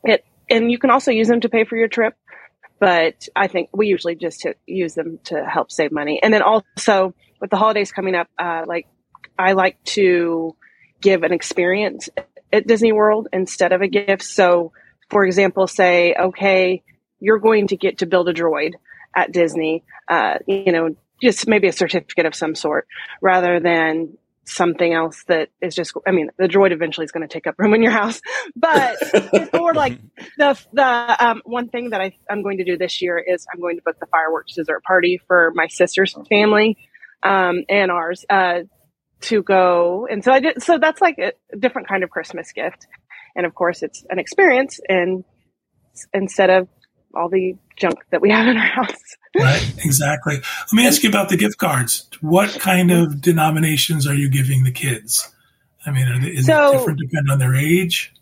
it 0.02 0.24
and 0.50 0.70
you 0.70 0.78
can 0.78 0.90
also 0.90 1.10
use 1.10 1.28
them 1.28 1.40
to 1.40 1.48
pay 1.48 1.64
for 1.64 1.76
your 1.76 1.88
trip. 1.88 2.14
But 2.80 3.28
I 3.34 3.46
think 3.46 3.70
we 3.72 3.86
usually 3.86 4.16
just 4.16 4.46
use 4.66 4.94
them 4.94 5.18
to 5.24 5.44
help 5.44 5.70
save 5.70 5.92
money. 5.92 6.20
And 6.22 6.34
then 6.34 6.42
also 6.42 7.14
with 7.40 7.50
the 7.50 7.56
holidays 7.56 7.92
coming 7.92 8.14
up, 8.14 8.28
uh, 8.38 8.64
like 8.66 8.86
I 9.38 9.52
like 9.52 9.82
to 9.84 10.54
give 11.00 11.22
an 11.22 11.32
experience 11.32 12.08
at 12.52 12.66
Disney 12.66 12.92
World 12.92 13.28
instead 13.32 13.72
of 13.72 13.80
a 13.80 13.88
gift. 13.88 14.22
So, 14.22 14.72
for 15.08 15.24
example, 15.24 15.66
say, 15.66 16.14
okay, 16.14 16.82
you're 17.20 17.38
going 17.38 17.68
to 17.68 17.76
get 17.76 17.98
to 17.98 18.06
build 18.06 18.28
a 18.28 18.34
droid 18.34 18.72
at 19.14 19.32
Disney, 19.32 19.84
uh, 20.08 20.38
you 20.46 20.72
know, 20.72 20.96
just 21.22 21.46
maybe 21.46 21.68
a 21.68 21.72
certificate 21.72 22.26
of 22.26 22.34
some 22.34 22.54
sort 22.54 22.86
rather 23.20 23.60
than 23.60 24.16
something 24.46 24.92
else 24.92 25.24
that 25.24 25.48
is 25.60 25.74
just 25.74 25.94
i 26.06 26.10
mean 26.10 26.30
the 26.38 26.46
droid 26.46 26.70
eventually 26.70 27.04
is 27.04 27.12
going 27.12 27.26
to 27.26 27.32
take 27.32 27.46
up 27.46 27.54
room 27.58 27.74
in 27.74 27.82
your 27.82 27.92
house. 27.92 28.20
But 28.56 28.96
or 29.54 29.72
like 29.74 29.98
the 30.36 30.58
the 30.72 31.26
um, 31.26 31.42
one 31.44 31.68
thing 31.68 31.90
that 31.90 32.00
I, 32.00 32.16
i'm 32.28 32.42
going 32.42 32.58
to 32.58 32.64
do 32.64 32.76
this 32.76 33.00
year 33.00 33.18
is 33.18 33.46
i'm 33.52 33.60
going 33.60 33.76
to 33.76 33.82
book 33.82 33.96
the 33.98 34.06
fireworks 34.06 34.54
dessert 34.54 34.82
party 34.84 35.20
for 35.26 35.50
my 35.54 35.66
sister's 35.68 36.14
family 36.28 36.76
um, 37.22 37.64
and 37.70 37.90
ours 37.90 38.26
uh, 38.28 38.60
to 39.22 39.42
go. 39.42 40.06
And 40.10 40.22
so 40.22 40.32
i 40.32 40.40
did 40.40 40.62
so 40.62 40.78
that's 40.78 41.00
like 41.00 41.18
a 41.18 41.32
different 41.56 41.88
kind 41.88 42.04
of 42.04 42.10
christmas 42.10 42.52
gift. 42.52 42.86
And 43.34 43.46
of 43.46 43.54
course 43.54 43.82
it's 43.82 44.04
an 44.10 44.18
experience 44.18 44.78
and 44.88 45.24
instead 46.12 46.50
of 46.50 46.68
all 47.16 47.28
the 47.28 47.56
junk 47.76 47.96
that 48.10 48.20
we 48.20 48.30
have 48.30 48.46
in 48.46 48.56
our 48.56 48.66
house. 48.66 49.16
right, 49.36 49.74
exactly. 49.84 50.34
Let 50.36 50.72
me 50.72 50.86
ask 50.86 51.02
you 51.02 51.08
about 51.08 51.28
the 51.28 51.36
gift 51.36 51.58
cards. 51.58 52.08
What 52.20 52.50
kind 52.60 52.90
of 52.90 53.20
denominations 53.20 54.06
are 54.06 54.14
you 54.14 54.28
giving 54.28 54.64
the 54.64 54.70
kids? 54.70 55.30
I 55.86 55.90
mean, 55.90 56.22
they, 56.22 56.28
is 56.28 56.46
so, 56.46 56.68
it 56.68 56.78
different 56.78 57.00
depending 57.00 57.32
on 57.32 57.38
their 57.38 57.54
age? 57.54 58.12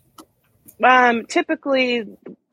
Um, 0.83 1.25
typically, 1.25 2.03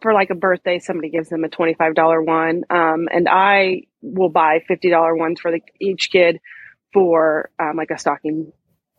for 0.00 0.12
like 0.12 0.30
a 0.30 0.34
birthday, 0.34 0.78
somebody 0.78 1.10
gives 1.10 1.28
them 1.28 1.44
a 1.44 1.48
twenty-five 1.48 1.94
dollar 1.94 2.22
one, 2.22 2.64
um, 2.70 3.08
and 3.12 3.28
I 3.28 3.82
will 4.02 4.28
buy 4.28 4.62
fifty 4.66 4.90
dollar 4.90 5.16
ones 5.16 5.40
for 5.40 5.50
the, 5.50 5.60
each 5.80 6.10
kid 6.10 6.38
for 6.92 7.50
um, 7.58 7.76
like 7.76 7.90
a 7.90 7.98
stocking 7.98 8.52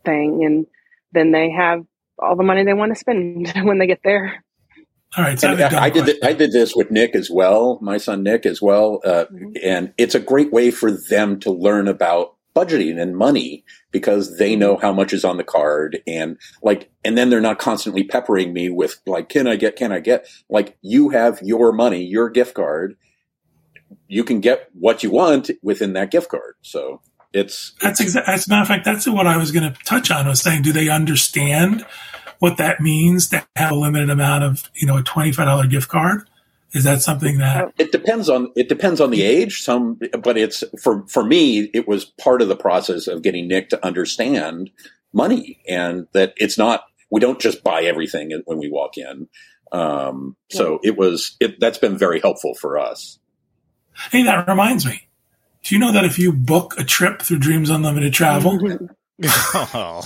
thing, 0.03 0.43
and 0.43 0.65
then 1.11 1.31
they 1.31 1.51
have 1.51 1.85
all 2.19 2.35
the 2.35 2.43
money 2.43 2.63
they 2.63 2.73
want 2.73 2.93
to 2.93 2.99
spend 2.99 3.51
when 3.63 3.77
they 3.77 3.87
get 3.87 4.01
there. 4.03 4.43
All 5.17 5.25
right, 5.25 5.37
so 5.37 5.49
I, 5.49 5.85
I 5.85 5.89
did 5.89 6.05
th- 6.05 6.19
I 6.23 6.31
did 6.31 6.53
this 6.53 6.73
with 6.73 6.89
Nick 6.89 7.15
as 7.15 7.29
well, 7.29 7.79
my 7.81 7.97
son 7.97 8.23
Nick 8.23 8.45
as 8.45 8.61
well, 8.61 9.01
uh, 9.03 9.25
mm-hmm. 9.25 9.51
and 9.61 9.93
it's 9.97 10.15
a 10.15 10.19
great 10.19 10.53
way 10.53 10.71
for 10.71 10.89
them 10.89 11.39
to 11.41 11.51
learn 11.51 11.89
about 11.89 12.35
budgeting 12.55 13.01
and 13.01 13.15
money 13.15 13.63
because 13.91 14.37
they 14.37 14.55
know 14.55 14.77
how 14.77 14.91
much 14.91 15.13
is 15.13 15.23
on 15.23 15.37
the 15.37 15.43
card 15.43 16.01
and 16.05 16.37
like 16.61 16.89
and 17.03 17.17
then 17.17 17.29
they're 17.29 17.41
not 17.41 17.59
constantly 17.59 18.03
peppering 18.03 18.53
me 18.53 18.69
with 18.69 19.01
like 19.05 19.29
can 19.29 19.47
i 19.47 19.55
get 19.55 19.75
can 19.75 19.91
i 19.91 19.99
get? 19.99 20.27
Like 20.49 20.77
you 20.81 21.09
have 21.09 21.39
your 21.41 21.71
money 21.71 22.03
your 22.03 22.29
gift 22.29 22.53
card. 22.53 22.95
You 24.07 24.23
can 24.23 24.41
get 24.41 24.69
what 24.73 25.03
you 25.03 25.11
want 25.11 25.49
within 25.61 25.93
that 25.93 26.11
gift 26.11 26.29
card 26.29 26.55
so 26.61 27.01
it's 27.33 27.73
that's 27.81 28.01
exactly 28.01 28.33
as 28.33 28.47
a 28.47 28.49
matter 28.49 28.61
of 28.61 28.67
fact 28.67 28.83
that's 28.83 29.07
what 29.07 29.25
i 29.25 29.37
was 29.37 29.51
going 29.51 29.71
to 29.71 29.77
touch 29.83 30.11
on 30.11 30.25
I 30.25 30.29
was 30.29 30.41
saying 30.41 30.63
do 30.63 30.73
they 30.73 30.89
understand 30.89 31.85
what 32.41 32.57
that 32.57 32.81
means 32.81 33.29
to 33.29 33.45
have 33.55 33.71
a 33.71 33.75
limited 33.75 34.09
amount 34.09 34.43
of, 34.43 34.69
you 34.73 34.87
know, 34.87 34.97
a 34.97 35.03
$25 35.03 35.69
gift 35.69 35.89
card? 35.89 36.27
Is 36.73 36.85
that 36.85 37.01
something 37.01 37.37
that 37.37 37.71
it 37.77 37.91
depends 37.91 38.29
on 38.29 38.51
it 38.55 38.67
depends 38.67 38.99
on 38.99 39.11
the 39.11 39.21
age. 39.23 39.61
Some 39.61 39.99
but 40.23 40.37
it's 40.37 40.63
for 40.81 41.05
for 41.07 41.23
me 41.23 41.69
it 41.73 41.85
was 41.87 42.05
part 42.05 42.41
of 42.41 42.47
the 42.47 42.55
process 42.55 43.07
of 43.07 43.21
getting 43.21 43.47
Nick 43.47 43.69
to 43.69 43.85
understand 43.85 44.71
money 45.11 45.59
and 45.67 46.07
that 46.13 46.33
it's 46.37 46.57
not 46.57 46.85
we 47.11 47.19
don't 47.19 47.41
just 47.41 47.61
buy 47.61 47.83
everything 47.83 48.31
when 48.45 48.57
we 48.57 48.69
walk 48.71 48.97
in. 48.97 49.27
Um, 49.73 50.37
so 50.49 50.79
it 50.81 50.97
was 50.97 51.35
it 51.41 51.59
that's 51.59 51.77
been 51.77 51.97
very 51.97 52.21
helpful 52.21 52.55
for 52.55 52.79
us. 52.79 53.19
Hey 54.09 54.23
that 54.23 54.47
reminds 54.47 54.85
me. 54.85 55.09
Do 55.63 55.75
you 55.75 55.79
know 55.79 55.91
that 55.91 56.05
if 56.05 56.17
you 56.17 56.31
book 56.31 56.75
a 56.79 56.85
trip 56.85 57.21
through 57.21 57.39
dreams 57.39 57.69
unlimited 57.69 58.13
travel 58.13 58.57
oh. 59.23 60.05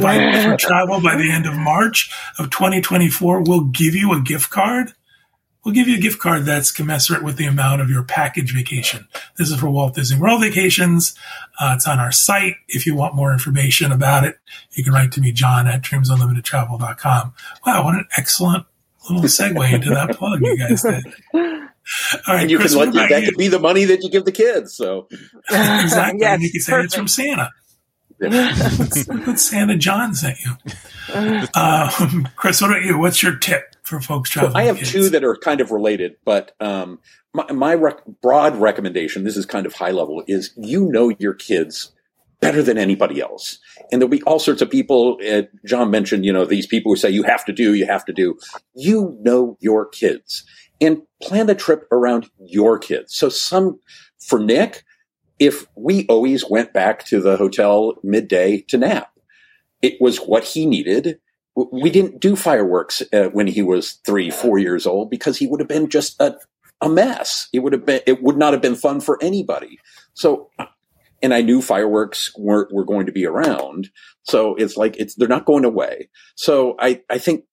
by, 0.00 0.56
travel 0.56 1.00
by 1.00 1.16
the 1.16 1.30
end 1.30 1.46
of 1.46 1.56
March 1.56 2.10
of 2.38 2.50
2024, 2.50 3.42
we'll 3.42 3.64
give 3.64 3.94
you 3.94 4.12
a 4.12 4.20
gift 4.20 4.50
card. 4.50 4.92
We'll 5.64 5.74
give 5.74 5.88
you 5.88 5.96
a 5.96 6.00
gift 6.00 6.18
card 6.18 6.46
that's 6.46 6.70
commensurate 6.70 7.22
with 7.22 7.36
the 7.36 7.44
amount 7.44 7.82
of 7.82 7.90
your 7.90 8.02
package 8.02 8.54
vacation. 8.54 9.06
This 9.36 9.50
is 9.50 9.60
for 9.60 9.68
Walt 9.68 9.94
Disney 9.94 10.18
World 10.18 10.40
vacations. 10.40 11.14
Uh, 11.60 11.74
it's 11.76 11.86
on 11.86 11.98
our 11.98 12.12
site. 12.12 12.54
If 12.68 12.86
you 12.86 12.94
want 12.94 13.14
more 13.14 13.30
information 13.30 13.92
about 13.92 14.24
it, 14.24 14.38
you 14.72 14.82
can 14.82 14.94
write 14.94 15.12
to 15.12 15.20
me, 15.20 15.32
John 15.32 15.66
at 15.66 15.82
dreamsunlimitedtravel.com. 15.82 17.34
Wow, 17.66 17.84
what 17.84 17.94
an 17.94 18.06
excellent 18.16 18.64
little 19.08 19.24
segue 19.24 19.72
into 19.72 19.90
that 19.90 20.16
plug 20.16 20.40
you 20.40 20.56
guys 20.56 20.82
did. 20.82 21.04
All 21.34 22.34
right, 22.34 22.42
and 22.42 22.50
you 22.50 22.58
Chris, 22.58 22.72
can 22.72 22.92
let 22.92 22.94
you, 22.94 23.08
that 23.08 23.22
you? 23.22 23.28
could 23.28 23.38
be 23.38 23.48
the 23.48 23.58
money 23.58 23.84
that 23.84 24.02
you 24.02 24.10
give 24.10 24.24
the 24.24 24.32
kids. 24.32 24.74
So 24.74 25.08
exactly, 25.50 26.20
yes, 26.20 26.34
and 26.34 26.42
you 26.42 26.50
can 26.50 26.60
say 26.60 26.72
perfect. 26.72 26.86
it's 26.86 26.94
from 26.94 27.08
Santa. 27.08 27.50
What 28.20 29.38
Santa 29.38 29.76
John 29.76 30.14
sent 30.14 30.38
you. 30.44 30.52
Um, 31.54 32.28
Chris, 32.36 32.60
what 32.60 32.70
about 32.70 32.84
you? 32.84 32.98
What's 32.98 33.22
your 33.22 33.36
tip 33.36 33.74
for 33.82 34.00
folks 34.00 34.30
traveling? 34.30 34.56
I 34.56 34.64
have 34.64 34.76
kids? 34.76 34.92
two 34.92 35.08
that 35.10 35.24
are 35.24 35.36
kind 35.36 35.60
of 35.60 35.70
related, 35.70 36.16
but 36.24 36.52
um, 36.60 37.00
my, 37.32 37.50
my 37.52 37.74
rec- 37.74 38.04
broad 38.20 38.56
recommendation, 38.56 39.24
this 39.24 39.36
is 39.36 39.46
kind 39.46 39.66
of 39.66 39.74
high 39.74 39.90
level, 39.90 40.22
is 40.26 40.52
you 40.56 40.86
know 40.86 41.12
your 41.18 41.34
kids 41.34 41.92
better 42.40 42.62
than 42.62 42.78
anybody 42.78 43.20
else. 43.20 43.58
And 43.92 44.00
there'll 44.00 44.10
be 44.10 44.22
all 44.22 44.38
sorts 44.38 44.62
of 44.62 44.70
people. 44.70 45.18
Uh, 45.28 45.42
John 45.66 45.90
mentioned, 45.90 46.24
you 46.24 46.32
know, 46.32 46.44
these 46.44 46.66
people 46.66 46.92
who 46.92 46.96
say 46.96 47.10
you 47.10 47.22
have 47.22 47.44
to 47.44 47.52
do, 47.52 47.74
you 47.74 47.86
have 47.86 48.04
to 48.06 48.12
do. 48.12 48.38
You 48.74 49.16
know 49.20 49.56
your 49.60 49.86
kids 49.86 50.44
and 50.80 51.02
plan 51.22 51.46
the 51.46 51.54
trip 51.54 51.86
around 51.92 52.30
your 52.38 52.78
kids. 52.78 53.14
So 53.14 53.28
some, 53.28 53.78
for 54.18 54.38
Nick, 54.38 54.84
if 55.40 55.66
we 55.74 56.06
always 56.06 56.48
went 56.48 56.72
back 56.72 57.04
to 57.06 57.20
the 57.20 57.36
hotel 57.36 57.94
midday 58.04 58.60
to 58.68 58.76
nap, 58.76 59.10
it 59.82 60.00
was 60.00 60.18
what 60.18 60.44
he 60.44 60.66
needed. 60.66 61.18
We 61.56 61.90
didn't 61.90 62.20
do 62.20 62.36
fireworks 62.36 63.02
uh, 63.12 63.30
when 63.30 63.46
he 63.46 63.62
was 63.62 63.98
three, 64.06 64.30
four 64.30 64.58
years 64.58 64.86
old 64.86 65.10
because 65.10 65.38
he 65.38 65.46
would 65.46 65.58
have 65.60 65.68
been 65.68 65.88
just 65.88 66.20
a, 66.20 66.36
a 66.80 66.88
mess. 66.88 67.48
It 67.52 67.60
would 67.60 67.72
have 67.72 67.86
been, 67.86 68.02
it 68.06 68.22
would 68.22 68.36
not 68.36 68.52
have 68.52 68.62
been 68.62 68.76
fun 68.76 69.00
for 69.00 69.18
anybody. 69.22 69.78
So, 70.12 70.50
and 71.22 71.32
I 71.34 71.40
knew 71.40 71.62
fireworks 71.62 72.30
weren't, 72.36 72.72
were 72.72 72.84
going 72.84 73.06
to 73.06 73.12
be 73.12 73.26
around. 73.26 73.90
So 74.22 74.54
it's 74.56 74.76
like, 74.76 74.96
it's, 74.98 75.14
they're 75.14 75.26
not 75.26 75.46
going 75.46 75.64
away. 75.64 76.10
So 76.34 76.76
I, 76.78 77.00
I 77.10 77.18
think 77.18 77.44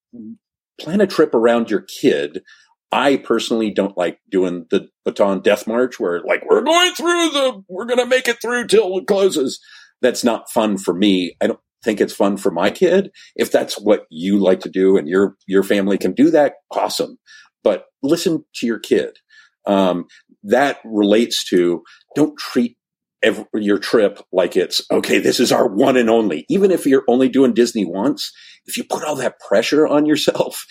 plan 0.79 1.01
a 1.01 1.07
trip 1.07 1.33
around 1.33 1.69
your 1.69 1.81
kid 1.81 2.43
I 2.91 3.17
personally 3.17 3.71
don't 3.71 3.97
like 3.97 4.19
doing 4.29 4.65
the 4.69 4.87
Bataan 5.05 5.43
Death 5.43 5.67
March 5.67 5.99
where 5.99 6.21
like 6.23 6.43
we're 6.49 6.61
going 6.61 6.93
through 6.93 7.29
the 7.31 7.63
we're 7.67 7.85
going 7.85 7.99
to 7.99 8.05
make 8.05 8.27
it 8.27 8.41
through 8.41 8.67
till 8.67 8.97
it 8.97 9.07
closes. 9.07 9.59
That's 10.01 10.23
not 10.23 10.51
fun 10.51 10.77
for 10.77 10.93
me. 10.93 11.35
I 11.41 11.47
don't 11.47 11.59
think 11.83 11.99
it's 11.99 12.13
fun 12.13 12.37
for 12.37 12.51
my 12.51 12.69
kid. 12.69 13.11
If 13.35 13.51
that's 13.51 13.75
what 13.79 14.05
you 14.09 14.39
like 14.39 14.61
to 14.61 14.69
do 14.69 14.97
and 14.97 15.07
your 15.07 15.35
your 15.47 15.63
family 15.63 15.97
can 15.97 16.13
do 16.13 16.29
that, 16.31 16.53
awesome. 16.71 17.17
But 17.63 17.85
listen 18.01 18.45
to 18.55 18.67
your 18.67 18.79
kid. 18.79 19.17
Um, 19.65 20.05
that 20.43 20.77
relates 20.85 21.43
to 21.49 21.83
don't 22.15 22.37
treat 22.37 22.77
every, 23.21 23.45
your 23.53 23.79
trip 23.79 24.21
like 24.31 24.55
it's 24.55 24.81
okay. 24.91 25.19
This 25.19 25.39
is 25.39 25.51
our 25.51 25.67
one 25.67 25.97
and 25.97 26.09
only. 26.09 26.45
Even 26.49 26.71
if 26.71 26.85
you're 26.85 27.03
only 27.09 27.27
doing 27.27 27.53
Disney 27.53 27.83
once, 27.85 28.31
if 28.65 28.77
you 28.77 28.83
put 28.83 29.03
all 29.03 29.15
that 29.15 29.39
pressure 29.39 29.85
on 29.85 30.05
yourself, 30.05 30.65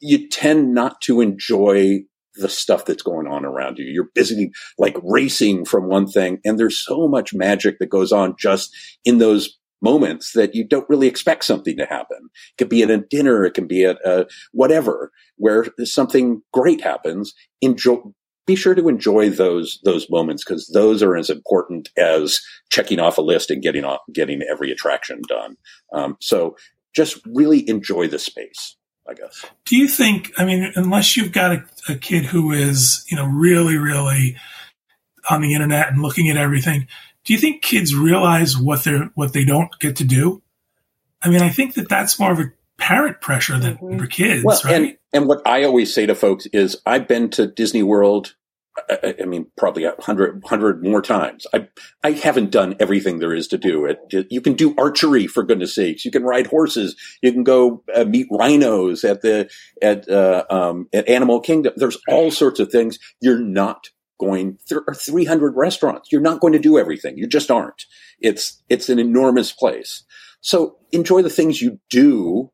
you 0.00 0.28
tend 0.28 0.74
not 0.74 1.00
to 1.02 1.20
enjoy 1.20 2.00
the 2.38 2.48
stuff 2.48 2.84
that's 2.84 3.02
going 3.02 3.26
on 3.26 3.44
around 3.44 3.78
you. 3.78 3.84
You're 3.86 4.10
busy 4.14 4.50
like 4.78 4.96
racing 5.02 5.64
from 5.64 5.88
one 5.88 6.06
thing 6.06 6.38
and 6.44 6.58
there's 6.58 6.78
so 6.78 7.08
much 7.08 7.34
magic 7.34 7.78
that 7.78 7.90
goes 7.90 8.12
on 8.12 8.34
just 8.38 8.74
in 9.04 9.18
those 9.18 9.58
moments 9.80 10.32
that 10.32 10.54
you 10.54 10.64
don't 10.64 10.88
really 10.88 11.06
expect 11.06 11.44
something 11.44 11.76
to 11.76 11.86
happen. 11.86 12.18
It 12.22 12.56
could 12.58 12.68
be 12.68 12.82
at 12.82 12.90
a 12.90 12.98
dinner. 12.98 13.44
It 13.44 13.54
can 13.54 13.66
be 13.66 13.84
at 13.84 13.98
a 14.04 14.26
whatever 14.52 15.12
where 15.36 15.66
something 15.84 16.42
great 16.52 16.80
happens. 16.80 17.32
Enjoy, 17.60 17.98
be 18.46 18.56
sure 18.56 18.74
to 18.74 18.88
enjoy 18.88 19.30
those, 19.30 19.78
those 19.84 20.08
moments 20.10 20.44
because 20.44 20.68
those 20.74 21.02
are 21.02 21.16
as 21.16 21.30
important 21.30 21.90
as 21.96 22.40
checking 22.70 22.98
off 22.98 23.18
a 23.18 23.22
list 23.22 23.50
and 23.50 23.62
getting 23.62 23.84
off, 23.84 24.00
getting 24.12 24.42
every 24.50 24.72
attraction 24.72 25.20
done. 25.28 25.56
Um, 25.92 26.16
so 26.20 26.56
just 26.94 27.20
really 27.26 27.68
enjoy 27.68 28.08
the 28.08 28.18
space. 28.18 28.77
I 29.08 29.14
guess. 29.14 29.44
Do 29.64 29.76
you 29.76 29.88
think? 29.88 30.32
I 30.36 30.44
mean, 30.44 30.72
unless 30.76 31.16
you've 31.16 31.32
got 31.32 31.52
a, 31.52 31.64
a 31.88 31.94
kid 31.94 32.26
who 32.26 32.52
is, 32.52 33.04
you 33.08 33.16
know, 33.16 33.26
really, 33.26 33.76
really 33.76 34.36
on 35.30 35.40
the 35.40 35.54
internet 35.54 35.88
and 35.88 36.02
looking 36.02 36.28
at 36.28 36.36
everything, 36.36 36.86
do 37.24 37.32
you 37.32 37.38
think 37.38 37.62
kids 37.62 37.94
realize 37.94 38.56
what 38.56 38.84
they're 38.84 39.10
what 39.14 39.32
they 39.32 39.44
don't 39.44 39.70
get 39.80 39.96
to 39.96 40.04
do? 40.04 40.42
I 41.22 41.30
mean, 41.30 41.42
I 41.42 41.48
think 41.48 41.74
that 41.74 41.88
that's 41.88 42.18
more 42.20 42.32
of 42.32 42.38
a 42.38 42.52
parent 42.76 43.20
pressure 43.20 43.58
than 43.58 43.76
mm-hmm. 43.76 43.98
for 43.98 44.06
kids, 44.06 44.44
well, 44.44 44.60
right? 44.64 44.74
And, 44.74 44.98
and 45.12 45.26
what 45.26 45.46
I 45.46 45.64
always 45.64 45.92
say 45.92 46.06
to 46.06 46.14
folks 46.14 46.46
is, 46.46 46.80
I've 46.86 47.08
been 47.08 47.30
to 47.30 47.46
Disney 47.46 47.82
World 47.82 48.34
I, 49.20 49.24
mean, 49.24 49.46
probably 49.56 49.84
a 49.84 49.94
hundred, 50.00 50.42
hundred 50.44 50.82
more 50.82 51.02
times. 51.02 51.46
I, 51.52 51.68
I 52.02 52.12
haven't 52.12 52.50
done 52.50 52.76
everything 52.80 53.18
there 53.18 53.34
is 53.34 53.48
to 53.48 53.58
do. 53.58 53.86
It, 53.86 54.28
you 54.30 54.40
can 54.40 54.54
do 54.54 54.74
archery 54.78 55.26
for 55.26 55.42
goodness 55.42 55.74
sakes. 55.74 56.04
You 56.04 56.10
can 56.10 56.24
ride 56.24 56.46
horses. 56.46 56.96
You 57.22 57.32
can 57.32 57.44
go 57.44 57.82
uh, 57.94 58.04
meet 58.04 58.28
rhinos 58.30 59.04
at 59.04 59.22
the, 59.22 59.50
at, 59.82 60.08
uh, 60.08 60.44
um, 60.50 60.88
at 60.92 61.08
Animal 61.08 61.40
Kingdom. 61.40 61.74
There's 61.76 61.98
all 62.08 62.30
sorts 62.30 62.60
of 62.60 62.70
things. 62.70 62.98
You're 63.20 63.40
not 63.40 63.90
going, 64.18 64.58
there 64.68 64.82
are 64.88 64.94
300 64.94 65.56
restaurants. 65.56 66.10
You're 66.10 66.20
not 66.20 66.40
going 66.40 66.52
to 66.52 66.58
do 66.58 66.78
everything. 66.78 67.18
You 67.18 67.26
just 67.26 67.50
aren't. 67.50 67.86
It's, 68.20 68.62
it's 68.68 68.88
an 68.88 68.98
enormous 68.98 69.52
place. 69.52 70.04
So 70.40 70.78
enjoy 70.92 71.22
the 71.22 71.30
things 71.30 71.62
you 71.62 71.80
do 71.90 72.50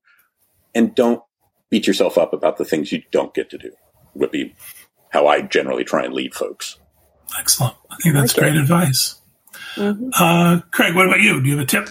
and 0.74 0.94
don't 0.94 1.22
beat 1.70 1.86
yourself 1.86 2.18
up 2.18 2.32
about 2.32 2.56
the 2.56 2.64
things 2.64 2.92
you 2.92 3.02
don't 3.10 3.34
get 3.34 3.50
to 3.50 3.58
do. 3.58 3.72
Would 4.14 4.30
be 4.30 4.54
how 5.14 5.28
I 5.28 5.40
generally 5.42 5.84
try 5.84 6.04
and 6.04 6.12
lead 6.12 6.34
folks. 6.34 6.78
Excellent. 7.38 7.76
I 7.88 7.96
think 7.96 8.16
that's 8.16 8.32
great 8.32 8.56
advice. 8.56 9.20
Mm-hmm. 9.76 10.10
Uh, 10.12 10.60
Craig, 10.72 10.94
what 10.94 11.06
about 11.06 11.20
you? 11.20 11.40
Do 11.40 11.48
you 11.48 11.56
have 11.56 11.64
a 11.64 11.66
tip? 11.66 11.88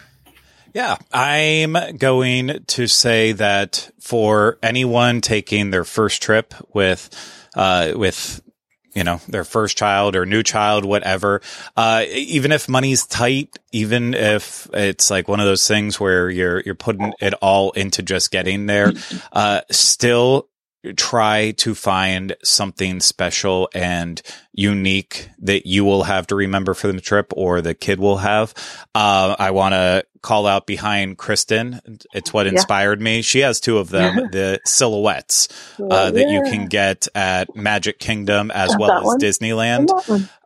Yeah, 0.73 0.97
I'm 1.11 1.73
going 1.97 2.65
to 2.67 2.87
say 2.87 3.31
that 3.31 3.89
for 3.99 4.57
anyone 4.61 5.21
taking 5.21 5.69
their 5.69 5.85
first 5.85 6.21
trip 6.21 6.53
with, 6.73 7.09
uh, 7.55 7.93
with 7.95 8.41
you 8.93 9.03
know, 9.03 9.21
their 9.27 9.43
first 9.43 9.77
child 9.77 10.15
or 10.15 10.25
new 10.25 10.43
child, 10.43 10.83
whatever. 10.85 11.41
Uh, 11.77 12.03
even 12.09 12.51
if 12.51 12.67
money's 12.67 13.05
tight, 13.05 13.57
even 13.71 14.13
if 14.13 14.67
it's 14.73 15.09
like 15.09 15.27
one 15.27 15.39
of 15.39 15.45
those 15.45 15.67
things 15.67 15.99
where 15.99 16.29
you're, 16.29 16.61
you're 16.61 16.75
putting 16.75 17.13
it 17.19 17.33
all 17.35 17.71
into 17.71 18.03
just 18.03 18.31
getting 18.31 18.65
there, 18.65 18.91
uh, 19.31 19.61
still 19.71 20.47
try 20.95 21.51
to 21.51 21.73
find 21.73 22.35
something 22.43 22.99
special 22.99 23.69
and 23.73 24.21
unique 24.51 25.29
that 25.39 25.65
you 25.65 25.85
will 25.85 26.03
have 26.03 26.27
to 26.27 26.35
remember 26.35 26.73
for 26.73 26.91
the 26.91 26.99
trip 26.99 27.31
or 27.35 27.61
the 27.61 27.73
kid 27.73 27.99
will 27.99 28.17
have. 28.17 28.53
Uh, 28.93 29.35
I 29.39 29.51
want 29.51 29.73
to 29.73 30.05
call 30.21 30.45
out 30.45 30.67
behind 30.67 31.17
Kristen. 31.17 31.99
It's 32.13 32.33
what 32.33 32.47
inspired 32.47 32.99
yeah. 32.99 33.03
me. 33.03 33.21
She 33.21 33.39
has 33.39 33.59
two 33.59 33.77
of 33.77 33.89
them, 33.89 34.15
the 34.31 34.59
silhouettes 34.65 35.47
uh, 35.79 36.11
that 36.11 36.29
you 36.29 36.41
can 36.43 36.67
get 36.67 37.07
at 37.15 37.55
Magic 37.55 37.99
Kingdom 37.99 38.51
as 38.51 38.75
well 38.77 38.91
as 38.91 39.03
one. 39.03 39.19
Disneyland. 39.19 39.89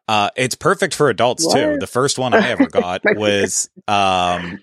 Uh, 0.07 0.29
it's 0.37 0.55
perfect 0.55 0.95
for 0.95 1.09
adults 1.09 1.45
what? 1.45 1.55
too. 1.55 1.77
The 1.79 1.87
first 1.87 2.17
one 2.17 2.33
I 2.33 2.49
ever 2.49 2.67
got 2.71 3.01
was, 3.03 3.69
um, 3.87 4.59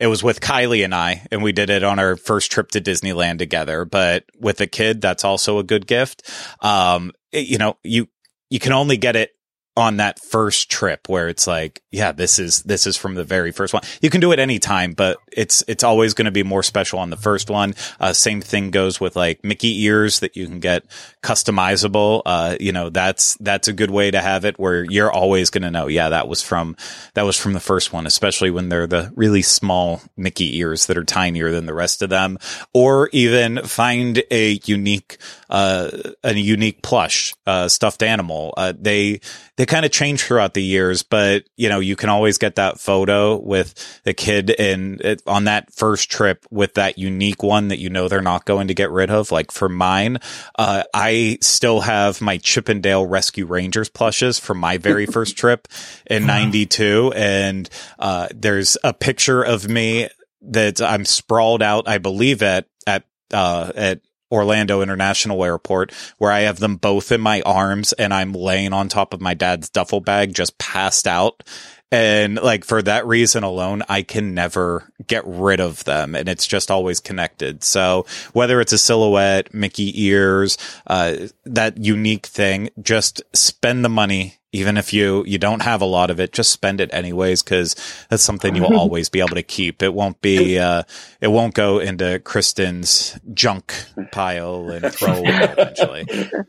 it 0.00 0.06
was 0.06 0.22
with 0.22 0.40
Kylie 0.40 0.84
and 0.84 0.94
I, 0.94 1.26
and 1.30 1.42
we 1.42 1.52
did 1.52 1.70
it 1.70 1.82
on 1.82 1.98
our 1.98 2.16
first 2.16 2.52
trip 2.52 2.70
to 2.72 2.80
Disneyland 2.80 3.38
together. 3.38 3.84
But 3.84 4.24
with 4.38 4.60
a 4.60 4.66
kid, 4.66 5.00
that's 5.00 5.24
also 5.24 5.58
a 5.58 5.64
good 5.64 5.86
gift. 5.86 6.28
Um, 6.60 7.12
it, 7.32 7.46
you 7.46 7.58
know, 7.58 7.76
you, 7.82 8.08
you 8.50 8.58
can 8.58 8.72
only 8.72 8.96
get 8.96 9.16
it 9.16 9.32
on 9.78 9.98
that 9.98 10.18
first 10.18 10.70
trip 10.70 11.08
where 11.08 11.28
it's 11.28 11.46
like, 11.46 11.80
yeah, 11.90 12.12
this 12.12 12.38
is, 12.38 12.62
this 12.64 12.86
is 12.86 12.96
from 12.96 13.14
the 13.14 13.24
very 13.24 13.52
first 13.52 13.72
one. 13.72 13.82
You 14.02 14.10
can 14.10 14.20
do 14.20 14.32
it 14.32 14.38
anytime, 14.38 14.92
but 14.92 15.16
it's, 15.32 15.64
it's 15.68 15.84
always 15.84 16.12
going 16.12 16.26
to 16.26 16.32
be 16.32 16.42
more 16.42 16.62
special 16.62 16.98
on 16.98 17.10
the 17.10 17.16
first 17.16 17.48
one. 17.48 17.74
Uh, 18.00 18.12
same 18.12 18.40
thing 18.40 18.70
goes 18.70 19.00
with 19.00 19.16
like 19.16 19.44
Mickey 19.44 19.84
ears 19.84 20.20
that 20.20 20.36
you 20.36 20.46
can 20.46 20.60
get 20.60 20.84
customizable. 21.22 22.22
Uh, 22.26 22.56
you 22.60 22.72
know, 22.72 22.90
that's, 22.90 23.36
that's 23.36 23.68
a 23.68 23.72
good 23.72 23.90
way 23.90 24.10
to 24.10 24.20
have 24.20 24.44
it 24.44 24.58
where 24.58 24.84
you're 24.84 25.12
always 25.12 25.50
going 25.50 25.62
to 25.62 25.70
know, 25.70 25.86
yeah, 25.86 26.08
that 26.10 26.28
was 26.28 26.42
from, 26.42 26.76
that 27.14 27.22
was 27.22 27.38
from 27.38 27.52
the 27.52 27.60
first 27.60 27.92
one, 27.92 28.06
especially 28.06 28.50
when 28.50 28.68
they're 28.68 28.86
the 28.88 29.12
really 29.14 29.42
small 29.42 30.02
Mickey 30.16 30.58
ears 30.58 30.86
that 30.86 30.98
are 30.98 31.04
tinier 31.04 31.52
than 31.52 31.66
the 31.66 31.74
rest 31.74 32.02
of 32.02 32.10
them, 32.10 32.38
or 32.74 33.08
even 33.12 33.62
find 33.62 34.22
a 34.30 34.60
unique, 34.64 35.18
uh, 35.48 35.90
a 36.24 36.34
unique 36.34 36.82
plush, 36.82 37.34
uh, 37.46 37.68
stuffed 37.68 38.02
animal. 38.02 38.52
Uh, 38.56 38.72
they, 38.76 39.20
they 39.58 39.66
kind 39.66 39.84
of 39.84 39.90
change 39.90 40.22
throughout 40.22 40.54
the 40.54 40.62
years, 40.62 41.02
but 41.02 41.42
you 41.56 41.68
know, 41.68 41.80
you 41.80 41.96
can 41.96 42.08
always 42.08 42.38
get 42.38 42.54
that 42.54 42.78
photo 42.78 43.36
with 43.36 43.74
the 44.04 44.14
kid 44.14 44.50
in 44.50 45.00
on 45.26 45.44
that 45.44 45.72
first 45.72 46.08
trip 46.10 46.46
with 46.48 46.74
that 46.74 46.96
unique 46.96 47.42
one 47.42 47.66
that 47.68 47.80
you 47.80 47.90
know 47.90 48.06
they're 48.06 48.22
not 48.22 48.44
going 48.44 48.68
to 48.68 48.74
get 48.74 48.92
rid 48.92 49.10
of. 49.10 49.32
Like 49.32 49.50
for 49.50 49.68
mine, 49.68 50.18
uh, 50.56 50.84
I 50.94 51.38
still 51.40 51.80
have 51.80 52.20
my 52.20 52.38
Chip 52.38 52.70
'n 52.70 52.80
Dale 52.80 53.04
Rescue 53.04 53.46
Rangers 53.46 53.88
plushes 53.88 54.38
from 54.38 54.58
my 54.58 54.78
very 54.78 55.06
first 55.16 55.36
trip 55.36 55.66
in 56.06 56.24
'92, 56.24 57.12
and 57.16 57.68
uh, 57.98 58.28
there's 58.32 58.78
a 58.84 58.94
picture 58.94 59.42
of 59.42 59.68
me 59.68 60.08
that 60.40 60.80
I'm 60.80 61.04
sprawled 61.04 61.62
out, 61.62 61.88
I 61.88 61.98
believe 61.98 62.44
at 62.44 62.66
at 62.86 63.02
uh, 63.32 63.72
at 63.74 64.02
Orlando 64.30 64.82
International 64.82 65.44
Airport 65.44 65.92
where 66.18 66.32
I 66.32 66.40
have 66.40 66.58
them 66.58 66.76
both 66.76 67.12
in 67.12 67.20
my 67.20 67.40
arms 67.42 67.92
and 67.94 68.12
I'm 68.12 68.32
laying 68.32 68.72
on 68.72 68.88
top 68.88 69.14
of 69.14 69.20
my 69.20 69.34
dad's 69.34 69.68
duffel 69.68 70.00
bag, 70.00 70.34
just 70.34 70.58
passed 70.58 71.06
out. 71.06 71.42
And 71.90 72.36
like 72.36 72.64
for 72.64 72.82
that 72.82 73.06
reason 73.06 73.44
alone, 73.44 73.82
I 73.88 74.02
can 74.02 74.34
never 74.34 74.92
get 75.06 75.22
rid 75.26 75.60
of 75.60 75.84
them 75.84 76.14
and 76.14 76.28
it's 76.28 76.46
just 76.46 76.70
always 76.70 77.00
connected. 77.00 77.64
So 77.64 78.04
whether 78.32 78.60
it's 78.60 78.74
a 78.74 78.78
silhouette, 78.78 79.54
Mickey 79.54 80.04
ears, 80.04 80.58
uh, 80.86 81.28
that 81.44 81.78
unique 81.78 82.26
thing, 82.26 82.70
just 82.82 83.22
spend 83.32 83.84
the 83.84 83.88
money 83.88 84.37
even 84.52 84.76
if 84.76 84.92
you 84.92 85.24
you 85.26 85.38
don't 85.38 85.62
have 85.62 85.80
a 85.80 85.86
lot 85.86 86.10
of 86.10 86.20
it 86.20 86.32
just 86.32 86.50
spend 86.50 86.80
it 86.80 86.90
anyways 86.92 87.42
because 87.42 87.74
that's 88.08 88.22
something 88.22 88.54
you'll 88.54 88.76
always 88.78 89.08
be 89.08 89.20
able 89.20 89.34
to 89.34 89.42
keep. 89.42 89.82
It 89.82 89.94
won't 89.94 90.20
be 90.20 90.58
uh 90.58 90.82
it 91.20 91.28
won't 91.28 91.54
go 91.54 91.78
into 91.78 92.18
kristen's 92.20 93.18
junk 93.34 93.74
pile 94.12 94.68
and 94.70 94.92
throw 94.92 95.14
away 95.14 95.38
eventually. 95.42 96.06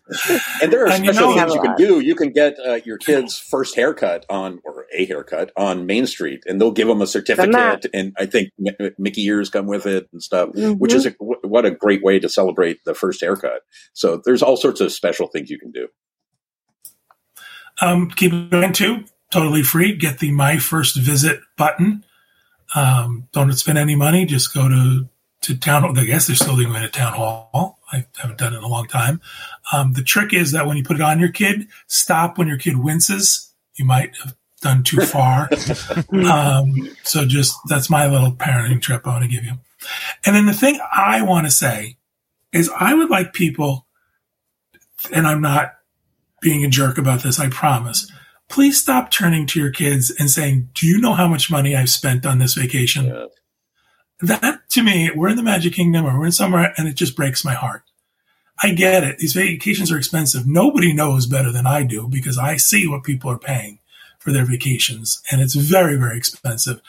And 0.62 0.74
there 0.74 0.86
are 0.86 0.90
and 0.90 1.04
special 1.04 1.30
you 1.30 1.36
know, 1.36 1.42
things 1.42 1.54
you 1.54 1.62
can 1.62 1.76
do. 1.76 2.00
You 2.00 2.16
can 2.16 2.32
get 2.32 2.58
uh, 2.60 2.80
your 2.84 2.98
kid's 2.98 3.38
first 3.38 3.76
haircut 3.76 4.26
on 4.30 4.60
or 4.66 4.86
a 4.94 5.06
haircut 5.06 5.52
on 5.56 5.86
main 5.86 6.08
street 6.08 6.44
and 6.46 6.60
they'll 6.60 6.72
give 6.72 6.88
them 6.88 7.02
a 7.02 7.08
certificate 7.08 7.86
and 7.94 8.14
i 8.18 8.26
think 8.26 8.50
mickey 8.98 9.24
ears 9.26 9.50
come 9.50 9.68
with 9.68 9.86
it 9.86 10.08
and 10.12 10.22
stuff 10.22 10.50
mm-hmm. 10.50 10.74
which 10.74 10.94
is 10.94 11.06
a, 11.06 11.12
what 11.20 11.66
a 11.66 11.72
great 11.72 12.04
way 12.04 12.20
to 12.20 12.30
celebrate 12.30 12.84
the 12.86 12.94
first 12.94 13.22
haircut. 13.22 13.62
So 13.94 14.22
there's 14.24 14.42
all 14.42 14.58
sorts 14.58 14.82
of 14.82 14.92
special 14.92 15.28
things 15.28 15.50
you 15.50 15.60
can 15.60 15.72
do 15.72 15.88
um, 17.82 18.10
keep 18.10 18.34
it 18.34 18.50
going 18.50 18.74
too. 18.74 19.06
Totally 19.32 19.64
free. 19.64 19.96
Get 19.96 20.20
the 20.20 20.32
My 20.32 20.58
First 20.58 20.98
Visit 20.98 21.40
button. 21.58 22.04
Um, 22.76 23.28
don't 23.32 23.52
spend 23.54 23.78
any 23.78 23.96
money. 23.96 24.26
Just 24.26 24.54
go 24.54 24.68
to 24.68 25.08
to 25.42 25.58
town. 25.58 25.98
I 25.98 26.04
guess 26.04 26.28
they're 26.28 26.36
still 26.36 26.56
doing 26.56 26.76
it 26.76 26.84
at 26.84 26.94
town 26.94 27.14
hall. 27.14 27.80
I 27.92 28.06
haven't 28.18 28.38
done 28.38 28.54
it 28.54 28.58
in 28.58 28.64
a 28.64 28.68
long 28.68 28.88
time. 28.88 29.22
Um, 29.72 29.94
the 29.94 30.04
trick 30.04 30.34
is 30.34 30.52
that 30.52 30.68
when 30.68 30.78
you 30.78 30.84
put 30.84 30.98
it 30.98 31.02
on 31.02 31.20
your 31.20 31.32
kid, 31.32 31.68
stop 31.88 32.38
when 32.38 32.48
your 32.48 32.58
kid 32.58 32.78
winces. 32.78 33.54
You 33.76 33.86
might 33.86 34.16
have 34.18 34.36
done 34.62 34.84
too 34.84 35.02
far. 35.02 35.50
um, 36.30 36.90
so 37.04 37.26
just 37.26 37.56
that's 37.68 37.90
my 37.90 38.08
little 38.08 38.32
parenting 38.32 38.82
trip 38.82 39.08
I 39.08 39.12
want 39.12 39.24
to 39.24 39.30
give 39.30 39.44
you. 39.44 39.54
And 40.26 40.36
then 40.36 40.46
the 40.46 40.54
thing 40.54 40.80
I 40.92 41.22
want 41.22 41.48
to 41.48 41.52
say 41.52 41.98
is 42.52 42.70
I 42.78 42.94
would 42.94 43.10
like 43.10 43.34
people, 43.34 43.86
and 45.14 45.26
I'm 45.26 45.42
not 45.42 45.76
being 46.42 46.64
a 46.64 46.70
jerk 46.70 46.98
about 46.98 47.24
this, 47.24 47.40
I 47.40 47.50
promise. 47.50 48.12
Please 48.48 48.80
stop 48.80 49.12
turning 49.12 49.46
to 49.48 49.60
your 49.60 49.72
kids 49.72 50.12
and 50.18 50.30
saying, 50.30 50.70
Do 50.74 50.88
you 50.88 51.00
know 51.00 51.14
how 51.14 51.28
much 51.28 51.52
money 51.52 51.76
I've 51.76 51.90
spent 51.90 52.26
on 52.26 52.40
this 52.40 52.56
vacation? 52.56 53.06
Yeah. 53.06 53.26
That 54.22 54.70
to 54.72 54.84
me, 54.84 55.12
we're 55.16 55.30
in 55.30 55.38
the 55.38 55.44
Magic 55.44 55.74
Kingdom 55.74 56.06
or 56.06 56.20
we're 56.20 56.26
in 56.26 56.32
somewhere 56.32 56.74
and 56.78 56.88
it 56.88 56.96
just 56.96 57.16
breaks 57.16 57.46
my 57.46 57.54
heart. 57.54 57.84
I 58.62 58.72
get 58.72 59.04
it. 59.04 59.20
These 59.20 59.34
vacations 59.34 59.92
are 59.92 59.98
expensive. 59.98 60.46
Nobody 60.46 60.94
knows 60.94 61.26
better 61.26 61.52
than 61.52 61.66
I 61.66 61.84
do 61.84 62.08
because 62.10 62.38
I 62.38 62.58
see 62.58 62.88
what 62.88 63.04
people 63.04 63.32
are 63.32 63.40
paying 63.40 63.80
for 64.18 64.34
their 64.34 64.46
vacations 64.46 65.22
and 65.32 65.42
it's 65.42 65.56
very, 65.56 65.96
very 65.96 66.18
expensive. 66.18 66.82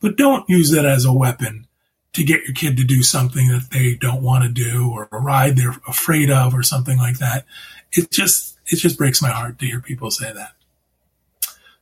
But 0.00 0.16
don't 0.16 0.48
use 0.48 0.70
that 0.70 0.86
as 0.86 1.04
a 1.04 1.12
weapon 1.12 1.66
to 2.12 2.24
get 2.24 2.44
your 2.44 2.54
kid 2.54 2.76
to 2.76 2.84
do 2.84 3.02
something 3.02 3.48
that 3.48 3.70
they 3.72 3.94
don't 3.94 4.22
want 4.22 4.44
to 4.44 4.50
do 4.50 4.90
or 4.90 5.08
a 5.12 5.18
ride 5.18 5.56
they're 5.56 5.76
afraid 5.86 6.30
of 6.30 6.54
or 6.54 6.62
something 6.62 6.96
like 6.96 7.18
that. 7.18 7.44
It 7.92 8.10
just, 8.10 8.55
it 8.68 8.76
just 8.76 8.98
breaks 8.98 9.22
my 9.22 9.30
heart 9.30 9.58
to 9.58 9.66
hear 9.66 9.80
people 9.80 10.10
say 10.10 10.32
that. 10.32 10.52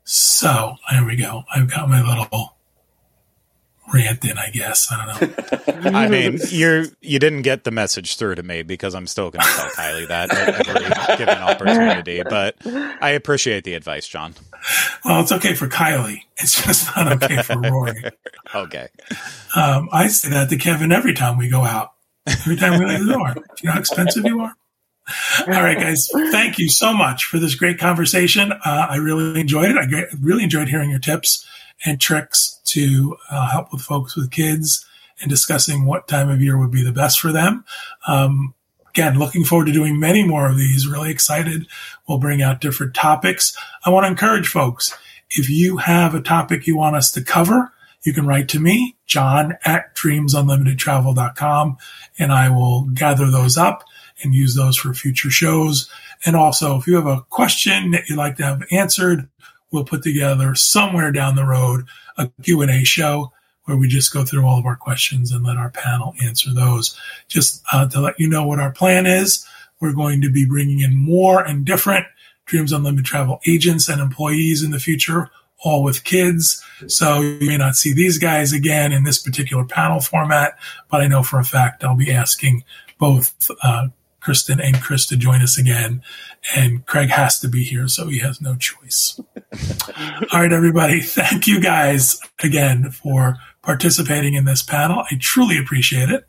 So 0.05 0.77
there 0.91 1.05
we 1.05 1.17
go. 1.17 1.45
I've 1.53 1.71
got 1.71 1.89
my 1.89 2.03
little 2.03 2.55
rant 3.93 4.25
in, 4.25 4.39
I 4.39 4.51
guess. 4.51 4.89
I 4.91 5.19
don't 5.19 5.85
know. 5.85 5.91
I 5.99 6.09
mean, 6.09 6.39
you 6.51 6.87
you 7.01 7.19
didn't 7.19 7.43
get 7.43 7.65
the 7.65 7.71
message 7.71 8.17
through 8.17 8.37
to 8.37 8.43
me 8.43 8.63
because 8.63 8.95
I'm 8.95 9.07
still 9.07 9.31
going 9.31 9.45
to 9.45 9.49
tell 9.49 9.71
Kylie 9.71 10.09
that 10.09 10.33
at 10.33 10.69
every 10.69 11.17
given 11.17 11.39
opportunity. 11.39 12.23
But 12.23 12.57
I 12.65 13.11
appreciate 13.11 13.65
the 13.65 13.75
advice, 13.75 14.07
John. 14.07 14.35
Well, 15.05 15.21
it's 15.21 15.33
okay 15.33 15.55
for 15.55 15.69
Kylie. 15.69 16.23
It's 16.37 16.63
just 16.65 16.95
not 16.97 17.23
okay 17.23 17.43
for 17.43 17.59
Rory. 17.59 18.05
okay. 18.55 18.89
Um, 19.57 19.89
I 19.93 20.09
say 20.09 20.31
that 20.31 20.51
to 20.51 20.57
Kevin 20.57 20.93
every 20.93 21.15
time 21.15 21.39
we 21.39 21.49
go 21.49 21.65
out. 21.65 21.93
Every 22.27 22.57
time 22.57 22.79
we 22.79 22.87
leave 22.87 23.07
the 23.07 23.13
door. 23.13 23.35
Do 23.35 23.41
you 23.63 23.67
know 23.69 23.73
how 23.73 23.81
expensive 23.81 24.25
you 24.25 24.41
are? 24.41 24.57
All 25.47 25.63
right, 25.63 25.79
guys. 25.79 26.09
Thank 26.31 26.59
you 26.59 26.69
so 26.69 26.93
much 26.93 27.25
for 27.25 27.39
this 27.39 27.55
great 27.55 27.79
conversation. 27.79 28.53
Uh, 28.53 28.87
I 28.89 28.97
really 28.97 29.41
enjoyed 29.41 29.71
it. 29.71 29.77
I 29.77 30.07
really 30.21 30.45
enjoyed 30.45 30.69
hearing 30.69 30.91
your 30.91 30.99
tips 30.99 31.47
and 31.85 32.01
tricks 32.01 32.61
to 32.67 33.17
uh, 33.31 33.51
help 33.51 33.73
with 33.73 33.83
folks 33.83 34.17
with 34.17 34.31
kids 34.31 34.87
and 35.21 35.31
discussing 35.31 35.85
what 35.85 36.09
time 36.09 36.31
of 36.31 36.41
year 36.41 36.59
would 36.59 36.71
be 36.71 36.83
the 36.83 36.93
best 36.93 37.21
for 37.21 37.33
them. 37.33 37.65
Um, 38.07 38.55
again, 38.89 39.19
looking 39.19 39.45
forward 39.45 39.67
to 39.67 39.73
doing 39.73 40.01
many 40.01 40.27
more 40.27 40.49
of 40.49 40.57
these. 40.57 40.87
Really 40.87 41.11
excited. 41.11 41.67
We'll 42.09 42.19
bring 42.19 42.43
out 42.43 42.61
different 42.61 42.95
topics. 42.95 43.57
I 43.85 43.91
want 43.91 44.05
to 44.05 44.09
encourage 44.11 44.49
folks 44.49 44.97
if 45.31 45.51
you 45.51 45.79
have 45.79 46.15
a 46.15 46.21
topic 46.21 46.67
you 46.67 46.77
want 46.77 46.97
us 46.97 47.11
to 47.13 47.23
cover, 47.23 47.73
you 48.03 48.13
can 48.13 48.27
write 48.27 48.49
to 48.51 48.61
me, 48.61 48.97
john 49.07 49.55
at 49.65 49.97
dreamsunlimitedtravel.com, 49.97 51.77
and 52.19 52.33
I 52.33 52.51
will 52.51 52.83
gather 52.83 53.31
those 53.31 53.57
up 53.57 53.85
and 54.25 54.35
use 54.35 54.55
those 54.55 54.77
for 54.77 54.95
future 54.95 55.31
shows. 55.31 55.91
And 56.25 56.37
also, 56.37 56.79
if 56.79 56.87
you 56.87 56.97
have 56.97 57.07
a 57.07 57.23
question 57.31 57.91
that 57.93 58.09
you'd 58.09 58.17
like 58.17 58.37
to 58.37 58.45
have 58.45 58.63
answered, 58.71 59.29
we'll 59.71 59.85
put 59.85 60.03
together 60.03 60.55
somewhere 60.55 61.13
down 61.13 61.37
the 61.37 61.45
road 61.45 61.87
a 62.17 62.31
Q&A 62.43 62.85
show 62.85 63.33
where 63.65 63.77
we 63.77 63.89
just 63.89 64.13
go 64.13 64.25
through 64.25 64.45
all 64.45 64.59
of 64.59 64.67
our 64.67 64.77
questions 64.77 65.33
and 65.33 65.45
let 65.45 65.57
our 65.57 65.71
panel 65.71 66.15
answer 66.23 66.53
those. 66.53 66.99
Just 67.29 67.63
uh, 67.73 67.89
to 67.89 68.01
let 68.01 68.19
you 68.21 68.29
know 68.29 68.47
what 68.47 68.61
our 68.61 68.71
plan 68.71 69.07
is, 69.07 69.47
we're 69.81 69.95
going 69.95 70.21
to 70.23 70.31
be 70.31 70.47
bringing 70.47 70.81
in 70.81 70.95
more 70.95 71.43
and 71.43 71.65
different 71.65 72.07
Dreams 72.47 72.73
Unlimited 72.73 73.07
travel 73.07 73.41
agents 73.47 73.89
and 73.89 74.01
employees 74.01 74.63
in 74.63 74.71
the 74.71 74.79
future, 74.79 75.31
all 75.63 75.83
with 75.83 76.05
kids. 76.05 76.63
So 76.89 77.21
you 77.21 77.49
may 77.49 77.57
not 77.57 77.75
see 77.75 77.95
these 77.95 78.19
guys 78.19 78.53
again 78.53 78.93
in 78.93 79.05
this 79.05 79.19
particular 79.19 79.65
panel 79.65 80.01
format, 80.01 80.59
but 80.91 81.01
I 81.01 81.07
know 81.07 81.23
for 81.23 81.39
a 81.39 81.45
fact 81.45 81.85
I'll 81.85 81.97
be 81.97 82.13
asking 82.13 82.65
both 82.99 83.51
uh, 83.63 83.89
Kristen 84.25 84.61
and 84.61 84.81
Chris 84.81 85.07
to 85.07 85.17
join 85.17 85.43
us 85.43 85.59
again. 85.59 86.03
And 86.57 86.85
Craig 86.87 87.11
has 87.11 87.39
to 87.41 87.49
be 87.49 87.63
here, 87.63 87.87
so 87.89 88.09
he 88.09 88.19
has 88.21 88.41
no 88.41 88.57
choice. 88.57 89.21
All 90.33 90.41
right, 90.41 90.53
everybody. 90.53 91.01
Thank 91.01 91.47
you 91.47 91.61
guys 91.61 92.19
again 92.43 92.91
for 92.91 93.37
participating 93.63 94.35
in 94.35 94.47
this 94.47 94.63
panel. 94.63 95.05
I 95.11 95.17
truly 95.21 95.59
appreciate 95.59 96.09
it. 96.09 96.27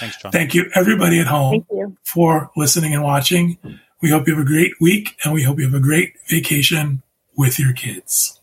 Thanks, 0.00 0.16
John. 0.16 0.32
Thank 0.32 0.54
you, 0.54 0.70
everybody 0.74 1.20
at 1.20 1.26
home, 1.26 1.66
for 2.02 2.50
listening 2.56 2.94
and 2.94 3.02
watching. 3.02 3.58
We 4.00 4.10
hope 4.10 4.26
you 4.26 4.34
have 4.34 4.42
a 4.42 4.46
great 4.46 4.72
week 4.80 5.16
and 5.22 5.32
we 5.32 5.42
hope 5.42 5.58
you 5.58 5.64
have 5.66 5.74
a 5.74 5.80
great 5.80 6.14
vacation 6.28 7.02
with 7.36 7.58
your 7.58 7.72
kids. 7.74 8.40